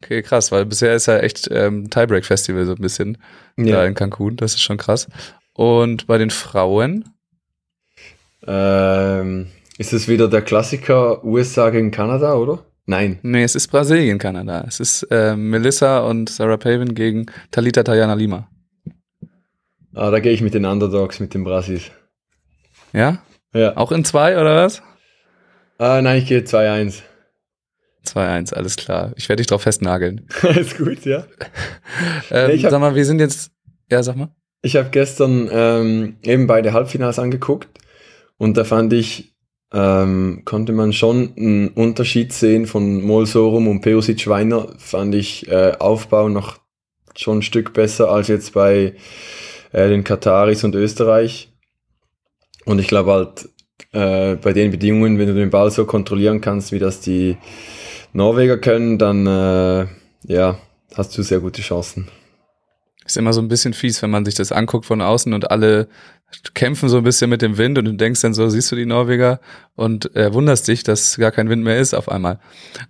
Okay, 0.02 0.22
krass, 0.22 0.52
weil 0.52 0.66
bisher 0.66 0.94
ist 0.94 1.06
ja 1.06 1.18
echt 1.18 1.48
ähm, 1.50 1.88
Tiebreak-Festival 1.88 2.66
so 2.66 2.72
ein 2.72 2.80
bisschen 2.80 3.18
da 3.56 3.64
ja. 3.64 3.84
in 3.84 3.94
Cancun. 3.94 4.36
Das 4.36 4.54
ist 4.54 4.62
schon 4.62 4.76
krass. 4.76 5.08
Und 5.54 6.06
bei 6.06 6.18
den 6.18 6.30
Frauen, 6.30 7.04
Ähm, 8.46 9.46
ist 9.78 9.92
es 9.92 10.06
wieder 10.06 10.28
der 10.28 10.42
Klassiker 10.42 11.24
USA 11.24 11.70
gegen 11.70 11.90
Kanada, 11.90 12.34
oder? 12.34 12.64
Nein. 12.86 13.18
nee, 13.22 13.42
es 13.42 13.54
ist 13.56 13.68
Brasilien, 13.68 14.18
Kanada. 14.18 14.64
Es 14.68 14.78
ist 14.80 15.06
ähm, 15.10 15.50
Melissa 15.50 15.98
und 16.00 16.28
Sarah 16.28 16.56
Pavin 16.56 16.94
gegen 16.94 17.26
Talita 17.50 17.82
Tayana 17.82 18.14
Lima. 18.14 18.48
Ah, 19.94 20.10
da 20.10 20.20
gehe 20.20 20.32
ich 20.32 20.40
mit 20.42 20.54
den 20.54 20.64
Underdogs, 20.64 21.18
mit 21.20 21.34
den 21.34 21.42
Brasis. 21.42 21.90
Ja? 22.92 23.18
Ja. 23.52 23.76
Auch 23.76 23.90
in 23.92 24.04
zwei 24.04 24.38
oder 24.40 24.54
was? 24.56 24.82
Ah, 25.78 26.00
nein, 26.02 26.18
ich 26.22 26.26
gehe 26.28 26.40
2-1. 26.40 27.02
2-1, 28.06 28.54
alles 28.54 28.76
klar. 28.76 29.12
Ich 29.16 29.28
werde 29.28 29.40
dich 29.40 29.46
drauf 29.48 29.62
festnageln. 29.62 30.26
Ist 30.56 30.78
gut, 30.78 31.04
ja. 31.04 31.24
Ähm, 32.30 32.48
Nee, 32.56 32.62
hab- 32.62 32.70
sag 32.70 32.80
mal, 32.80 32.94
wir 32.94 33.04
sind 33.04 33.20
jetzt. 33.20 33.52
Ja, 33.90 34.02
sag 34.02 34.16
mal. 34.16 34.30
Ich 34.62 34.76
habe 34.76 34.90
gestern 34.90 35.48
ähm, 35.50 36.16
eben 36.22 36.46
beide 36.46 36.72
Halbfinals 36.72 37.18
angeguckt 37.18 37.68
und 38.36 38.56
da 38.56 38.64
fand 38.64 38.92
ich, 38.92 39.35
ähm, 39.72 40.42
konnte 40.44 40.72
man 40.72 40.92
schon 40.92 41.32
einen 41.36 41.68
Unterschied 41.68 42.32
sehen 42.32 42.66
von 42.66 43.02
Molsorum 43.02 43.68
und 43.68 43.80
Peosic 43.80 44.20
Schweiner, 44.20 44.74
fand 44.78 45.14
ich 45.14 45.48
äh, 45.48 45.72
Aufbau 45.78 46.28
noch 46.28 46.58
schon 47.16 47.38
ein 47.38 47.42
Stück 47.42 47.72
besser 47.72 48.10
als 48.10 48.28
jetzt 48.28 48.52
bei 48.52 48.94
äh, 49.72 49.88
den 49.88 50.04
Kataris 50.04 50.64
und 50.64 50.74
Österreich. 50.74 51.52
Und 52.64 52.78
ich 52.78 52.88
glaube 52.88 53.12
halt, 53.12 53.48
äh, 53.92 54.36
bei 54.36 54.52
den 54.52 54.70
Bedingungen, 54.70 55.18
wenn 55.18 55.28
du 55.28 55.34
den 55.34 55.50
Ball 55.50 55.70
so 55.70 55.84
kontrollieren 55.84 56.40
kannst, 56.40 56.72
wie 56.72 56.78
das 56.78 57.00
die 57.00 57.36
Norweger 58.12 58.58
können, 58.58 58.98
dann 58.98 59.26
äh, 59.26 59.86
ja, 60.24 60.58
hast 60.94 61.16
du 61.16 61.22
sehr 61.22 61.40
gute 61.40 61.62
Chancen. 61.62 62.08
Ist 63.04 63.16
immer 63.16 63.32
so 63.32 63.40
ein 63.40 63.48
bisschen 63.48 63.72
fies, 63.72 64.02
wenn 64.02 64.10
man 64.10 64.24
sich 64.24 64.34
das 64.34 64.50
anguckt 64.50 64.84
von 64.84 65.00
außen 65.00 65.32
und 65.32 65.50
alle 65.50 65.88
kämpfen 66.54 66.88
so 66.88 66.98
ein 66.98 67.04
bisschen 67.04 67.30
mit 67.30 67.40
dem 67.42 67.56
Wind 67.58 67.78
und 67.78 67.84
du 67.84 67.92
denkst 67.92 68.20
dann 68.20 68.34
so, 68.34 68.48
siehst 68.48 68.70
du 68.72 68.76
die 68.76 68.86
Norweger 68.86 69.40
und 69.74 70.14
äh, 70.16 70.32
wunderst 70.32 70.66
dich, 70.68 70.82
dass 70.82 71.16
gar 71.16 71.30
kein 71.30 71.48
Wind 71.48 71.62
mehr 71.64 71.78
ist 71.78 71.94
auf 71.94 72.08
einmal. 72.10 72.38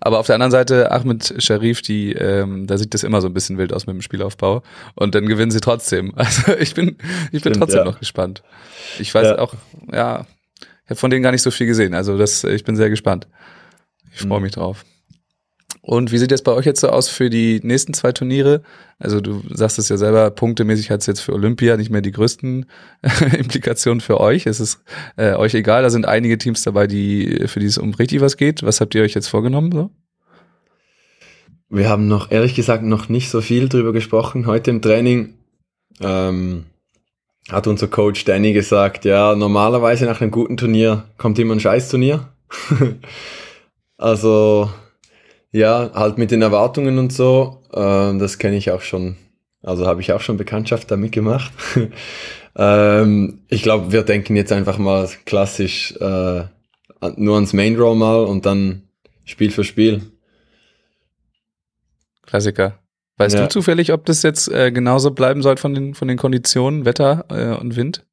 Aber 0.01 0.18
auf 0.18 0.27
der 0.27 0.35
anderen 0.37 0.51
Seite, 0.51 0.90
Ahmed 0.90 1.35
Sharif, 1.42 1.83
die, 1.83 2.12
ähm, 2.12 2.66
da 2.66 2.79
sieht 2.79 2.94
das 2.94 3.03
immer 3.03 3.20
so 3.20 3.29
ein 3.29 3.35
bisschen 3.35 3.59
wild 3.59 3.72
aus 3.72 3.87
mit 3.87 3.94
dem 3.94 4.03
Spielaufbau 4.03 4.62
und 4.94 5.14
dann 5.14 5.27
gewinnen 5.27 5.51
sie 5.51 5.61
trotzdem. 5.61 6.12
Also 6.16 6.55
ich 6.59 6.75
bin, 6.75 6.96
ich 7.27 7.31
bin 7.31 7.40
Stimmt, 7.40 7.57
trotzdem 7.59 7.79
ja. 7.81 7.85
noch 7.85 7.99
gespannt. 7.99 8.42
Ich 8.99 9.14
weiß 9.14 9.27
Ja. 9.29 9.38
auch, 9.38 9.55
ja, 9.92 10.27
ich 10.85 10.90
habe 10.90 10.96
von 11.01 11.11
denen 11.11 11.22
gar 11.22 11.33
nicht 11.33 11.42
so 11.42 11.51
viel 11.51 11.66
gesehen. 11.66 11.94
Also 11.94 12.16
das, 12.18 12.42
ich 12.44 12.64
bin 12.64 12.77
sehr 12.77 12.90
gespannt. 12.90 13.27
Ich 14.14 14.20
freue 14.22 14.38
Mhm. 14.38 14.44
mich 14.44 14.53
drauf. 14.53 14.85
Und 15.87 16.11
wie 16.11 16.18
sieht 16.18 16.33
es 16.33 16.42
bei 16.42 16.51
euch 16.51 16.66
jetzt 16.66 16.81
so 16.81 16.88
aus 16.88 17.09
für 17.09 17.31
die 17.31 17.61
nächsten 17.62 17.94
zwei 17.94 18.11
Turniere? 18.11 18.62
Also 18.99 19.20
du 19.20 19.40
sagst 19.55 19.79
es 19.79 19.88
ja 19.88 19.96
selber, 19.96 20.33
punktemäßig 20.33 20.90
hat 20.90 21.03
es 21.03 21.07
jetzt 21.07 21.20
für 21.20 21.33
Olympia 21.33 21.77
nicht 21.77 21.90
mehr 21.90 22.01
die 22.01 22.11
größten 22.11 22.66
Implikationen 23.38 24.01
für 24.01 24.18
euch. 24.18 24.46
Es 24.46 24.59
ist 24.59 24.83
äh, 25.16 25.35
euch 25.35 25.55
egal, 25.55 25.85
da 25.85 25.90
sind 25.90 26.05
einige 26.05 26.38
Teams 26.38 26.64
dabei, 26.64 26.88
die 26.88 27.44
für 27.46 27.61
die 27.61 27.66
es 27.66 27.79
um 27.79 27.94
richtig 27.94 28.20
was 28.20 28.37
geht. 28.37 28.64
Was 28.64 28.81
habt 28.81 28.96
ihr 28.96 29.03
euch 29.05 29.14
jetzt 29.14 29.29
vorgenommen? 29.29 29.70
So? 29.70 29.90
Wir 31.68 31.88
haben 31.88 32.09
noch, 32.09 32.33
ehrlich 32.33 32.57
gesagt, 32.57 32.83
noch 32.83 33.09
nicht 33.09 33.31
so 33.31 33.40
viel 33.40 33.68
drüber 33.68 33.92
gesprochen. 33.92 34.46
Heute 34.46 34.72
im 34.72 34.83
Training 34.83 35.35
ähm, 36.01 36.64
hat 37.49 37.68
unser 37.68 37.87
Coach 37.87 38.25
Danny 38.25 38.53
gesagt, 38.53 39.05
ja, 39.05 39.37
normalerweise 39.37 40.05
nach 40.07 40.20
einem 40.20 40.33
guten 40.33 40.57
Turnier 40.57 41.05
kommt 41.16 41.38
immer 41.38 41.55
ein 41.55 41.61
Scheißturnier. 41.61 42.29
also, 43.99 44.68
ja, 45.56 45.90
halt 45.94 46.18
mit 46.18 46.30
den 46.30 46.42
Erwartungen 46.42 46.98
und 46.98 47.12
so, 47.12 47.62
ähm, 47.74 48.18
das 48.18 48.38
kenne 48.38 48.56
ich 48.56 48.70
auch 48.70 48.82
schon. 48.82 49.16
Also 49.62 49.86
habe 49.86 50.00
ich 50.00 50.12
auch 50.12 50.20
schon 50.20 50.36
Bekanntschaft 50.36 50.90
damit 50.90 51.12
gemacht. 51.12 51.50
ähm, 52.56 53.40
ich 53.48 53.62
glaube, 53.62 53.90
wir 53.90 54.02
denken 54.02 54.36
jetzt 54.36 54.52
einfach 54.52 54.78
mal 54.78 55.08
klassisch 55.24 55.92
äh, 56.00 56.44
nur 57.16 57.34
ans 57.34 57.52
Main 57.52 57.76
Draw 57.76 57.94
mal 57.94 58.24
und 58.24 58.46
dann 58.46 58.82
Spiel 59.24 59.50
für 59.50 59.64
Spiel. 59.64 60.02
Klassiker. 62.26 62.78
Weißt 63.16 63.34
Ja. 63.34 63.42
du 63.42 63.48
zufällig, 63.48 63.92
ob 63.92 64.04
das 64.04 64.22
jetzt 64.22 64.48
äh, 64.48 64.70
genauso 64.70 65.10
bleiben 65.12 65.42
soll 65.42 65.56
von 65.56 65.74
den, 65.74 65.94
von 65.94 66.06
den 66.06 66.18
Konditionen, 66.18 66.84
Wetter 66.84 67.24
äh, 67.30 67.58
und 67.58 67.76
Wind? 67.76 68.04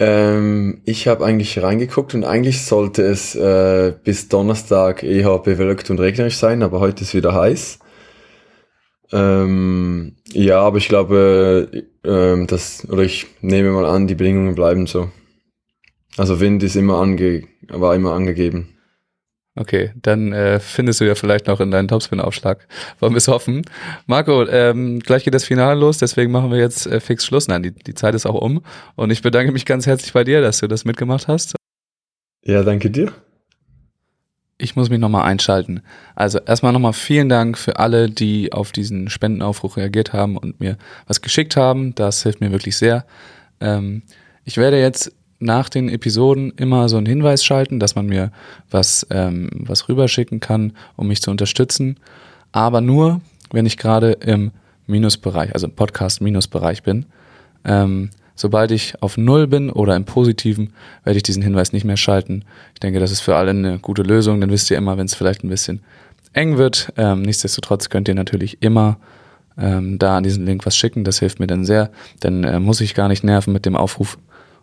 Ähm, 0.00 0.80
ich 0.86 1.06
habe 1.08 1.26
eigentlich 1.26 1.62
reingeguckt 1.62 2.14
und 2.14 2.24
eigentlich 2.24 2.64
sollte 2.64 3.02
es 3.02 3.34
äh, 3.34 3.92
bis 4.02 4.28
Donnerstag 4.28 5.02
eher 5.02 5.38
bewölkt 5.38 5.90
und 5.90 6.00
regnerisch 6.00 6.38
sein, 6.38 6.62
aber 6.62 6.80
heute 6.80 7.02
ist 7.02 7.14
wieder 7.14 7.34
heiß. 7.34 7.78
Ähm, 9.12 10.16
ja, 10.32 10.60
aber 10.60 10.78
ich 10.78 10.88
glaube, 10.88 11.84
ähm, 12.02 12.46
das, 12.46 12.88
oder 12.88 13.02
ich 13.02 13.26
nehme 13.42 13.72
mal 13.72 13.84
an, 13.84 14.06
die 14.06 14.14
Bedingungen 14.14 14.54
bleiben 14.54 14.86
so. 14.86 15.10
Also 16.16 16.40
Wind 16.40 16.62
ist 16.62 16.76
immer 16.76 16.96
ange, 16.98 17.42
war 17.68 17.94
immer 17.94 18.14
angegeben. 18.14 18.79
Okay, 19.60 19.92
dann 20.00 20.32
äh, 20.32 20.58
findest 20.58 21.02
du 21.02 21.04
ja 21.04 21.14
vielleicht 21.14 21.46
noch 21.46 21.60
in 21.60 21.70
deinen 21.70 21.86
Topspin-Aufschlag. 21.86 22.66
Wollen 22.98 23.12
wir 23.12 23.18
es 23.18 23.28
hoffen. 23.28 23.60
Marco, 24.06 24.48
ähm, 24.48 25.00
gleich 25.00 25.24
geht 25.24 25.34
das 25.34 25.44
Finale 25.44 25.78
los, 25.78 25.98
deswegen 25.98 26.32
machen 26.32 26.50
wir 26.50 26.56
jetzt 26.56 26.86
äh, 26.86 26.98
fix 26.98 27.26
Schluss. 27.26 27.46
Nein, 27.46 27.62
die, 27.62 27.72
die 27.72 27.92
Zeit 27.92 28.14
ist 28.14 28.24
auch 28.24 28.40
um. 28.40 28.62
Und 28.96 29.10
ich 29.10 29.20
bedanke 29.20 29.52
mich 29.52 29.66
ganz 29.66 29.86
herzlich 29.86 30.14
bei 30.14 30.24
dir, 30.24 30.40
dass 30.40 30.60
du 30.60 30.66
das 30.66 30.86
mitgemacht 30.86 31.28
hast. 31.28 31.56
Ja, 32.42 32.62
danke 32.62 32.90
dir. 32.90 33.12
Ich 34.56 34.76
muss 34.76 34.88
mich 34.88 34.98
nochmal 34.98 35.26
einschalten. 35.26 35.82
Also 36.14 36.38
erstmal 36.38 36.72
nochmal 36.72 36.94
vielen 36.94 37.28
Dank 37.28 37.58
für 37.58 37.78
alle, 37.78 38.08
die 38.08 38.54
auf 38.54 38.72
diesen 38.72 39.10
Spendenaufruf 39.10 39.76
reagiert 39.76 40.14
haben 40.14 40.38
und 40.38 40.58
mir 40.58 40.78
was 41.06 41.20
geschickt 41.20 41.54
haben. 41.58 41.94
Das 41.94 42.22
hilft 42.22 42.40
mir 42.40 42.50
wirklich 42.50 42.78
sehr. 42.78 43.04
Ähm, 43.60 44.04
ich 44.46 44.56
werde 44.56 44.80
jetzt 44.80 45.12
nach 45.40 45.68
den 45.68 45.88
Episoden 45.88 46.52
immer 46.56 46.88
so 46.88 46.98
einen 46.98 47.06
Hinweis 47.06 47.44
schalten, 47.44 47.80
dass 47.80 47.94
man 47.94 48.06
mir 48.06 48.30
was, 48.70 49.06
ähm, 49.10 49.48
was 49.54 49.88
rüberschicken 49.88 50.38
kann, 50.40 50.74
um 50.96 51.08
mich 51.08 51.22
zu 51.22 51.30
unterstützen. 51.30 51.96
Aber 52.52 52.80
nur, 52.80 53.20
wenn 53.50 53.66
ich 53.66 53.78
gerade 53.78 54.12
im 54.12 54.52
Minusbereich, 54.86 55.54
also 55.54 55.66
im 55.66 55.72
Podcast-Minusbereich 55.72 56.82
bin. 56.82 57.06
Ähm, 57.64 58.10
sobald 58.34 58.70
ich 58.70 59.02
auf 59.02 59.16
Null 59.16 59.46
bin 59.46 59.70
oder 59.70 59.96
im 59.96 60.04
Positiven, 60.04 60.72
werde 61.04 61.16
ich 61.16 61.22
diesen 61.22 61.42
Hinweis 61.42 61.72
nicht 61.72 61.84
mehr 61.84 61.96
schalten. 61.96 62.44
Ich 62.74 62.80
denke, 62.80 63.00
das 63.00 63.10
ist 63.10 63.20
für 63.20 63.36
alle 63.36 63.50
eine 63.50 63.78
gute 63.78 64.02
Lösung. 64.02 64.40
Dann 64.40 64.50
wisst 64.50 64.70
ihr 64.70 64.76
immer, 64.76 64.98
wenn 64.98 65.06
es 65.06 65.14
vielleicht 65.14 65.44
ein 65.44 65.48
bisschen 65.48 65.80
eng 66.32 66.58
wird. 66.58 66.92
Ähm, 66.96 67.22
nichtsdestotrotz 67.22 67.88
könnt 67.88 68.08
ihr 68.08 68.14
natürlich 68.14 68.62
immer 68.62 68.98
ähm, 69.58 69.98
da 69.98 70.16
an 70.18 70.22
diesen 70.22 70.44
Link 70.44 70.66
was 70.66 70.76
schicken. 70.76 71.04
Das 71.04 71.18
hilft 71.18 71.40
mir 71.40 71.46
dann 71.46 71.64
sehr. 71.64 71.90
Dann 72.20 72.44
äh, 72.44 72.60
muss 72.60 72.80
ich 72.80 72.94
gar 72.94 73.08
nicht 73.08 73.24
nerven 73.24 73.52
mit 73.52 73.66
dem 73.66 73.76
Aufruf 73.76 74.18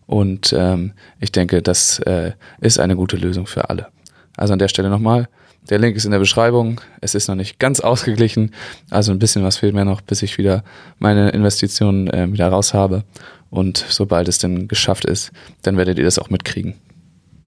und 0.08 0.54
ähm, 0.58 0.94
ich 1.20 1.32
denke, 1.32 1.62
das 1.62 2.00
äh, 2.00 2.32
ist 2.60 2.80
eine 2.80 2.96
gute 2.96 3.18
Lösung 3.18 3.46
für 3.46 3.70
alle. 3.70 3.88
Also 4.36 4.54
an 4.54 4.60
der 4.60 4.70
Stelle 4.70 4.90
nochmal, 4.90 5.28
der 5.70 5.80
Link 5.80 5.98
ist 5.98 6.06
in 6.06 6.12
der 6.12 6.20
Beschreibung. 6.20 6.80
Es 7.02 7.14
ist 7.14 7.28
noch 7.28 7.36
nicht 7.36 7.60
ganz 7.60 7.82
ausgeglichen, 7.82 8.54
also 8.90 9.12
ein 9.12 9.20
bisschen 9.20 9.44
was 9.44 9.58
fehlt 9.58 9.76
mir 9.76 9.86
noch, 9.86 10.02
bis 10.02 10.22
ich 10.22 10.38
wieder 10.38 10.64
meine 10.98 11.30
Investitionen 11.30 12.08
äh, 12.08 12.32
wieder 12.32 12.48
raus 12.48 12.74
habe. 12.74 13.04
Und 13.50 13.86
sobald 13.90 14.28
es 14.28 14.40
denn 14.40 14.68
geschafft 14.68 15.06
ist, 15.06 15.32
dann 15.62 15.78
werdet 15.78 15.98
ihr 15.98 16.04
das 16.04 16.20
auch 16.20 16.30
mitkriegen. 16.30 16.76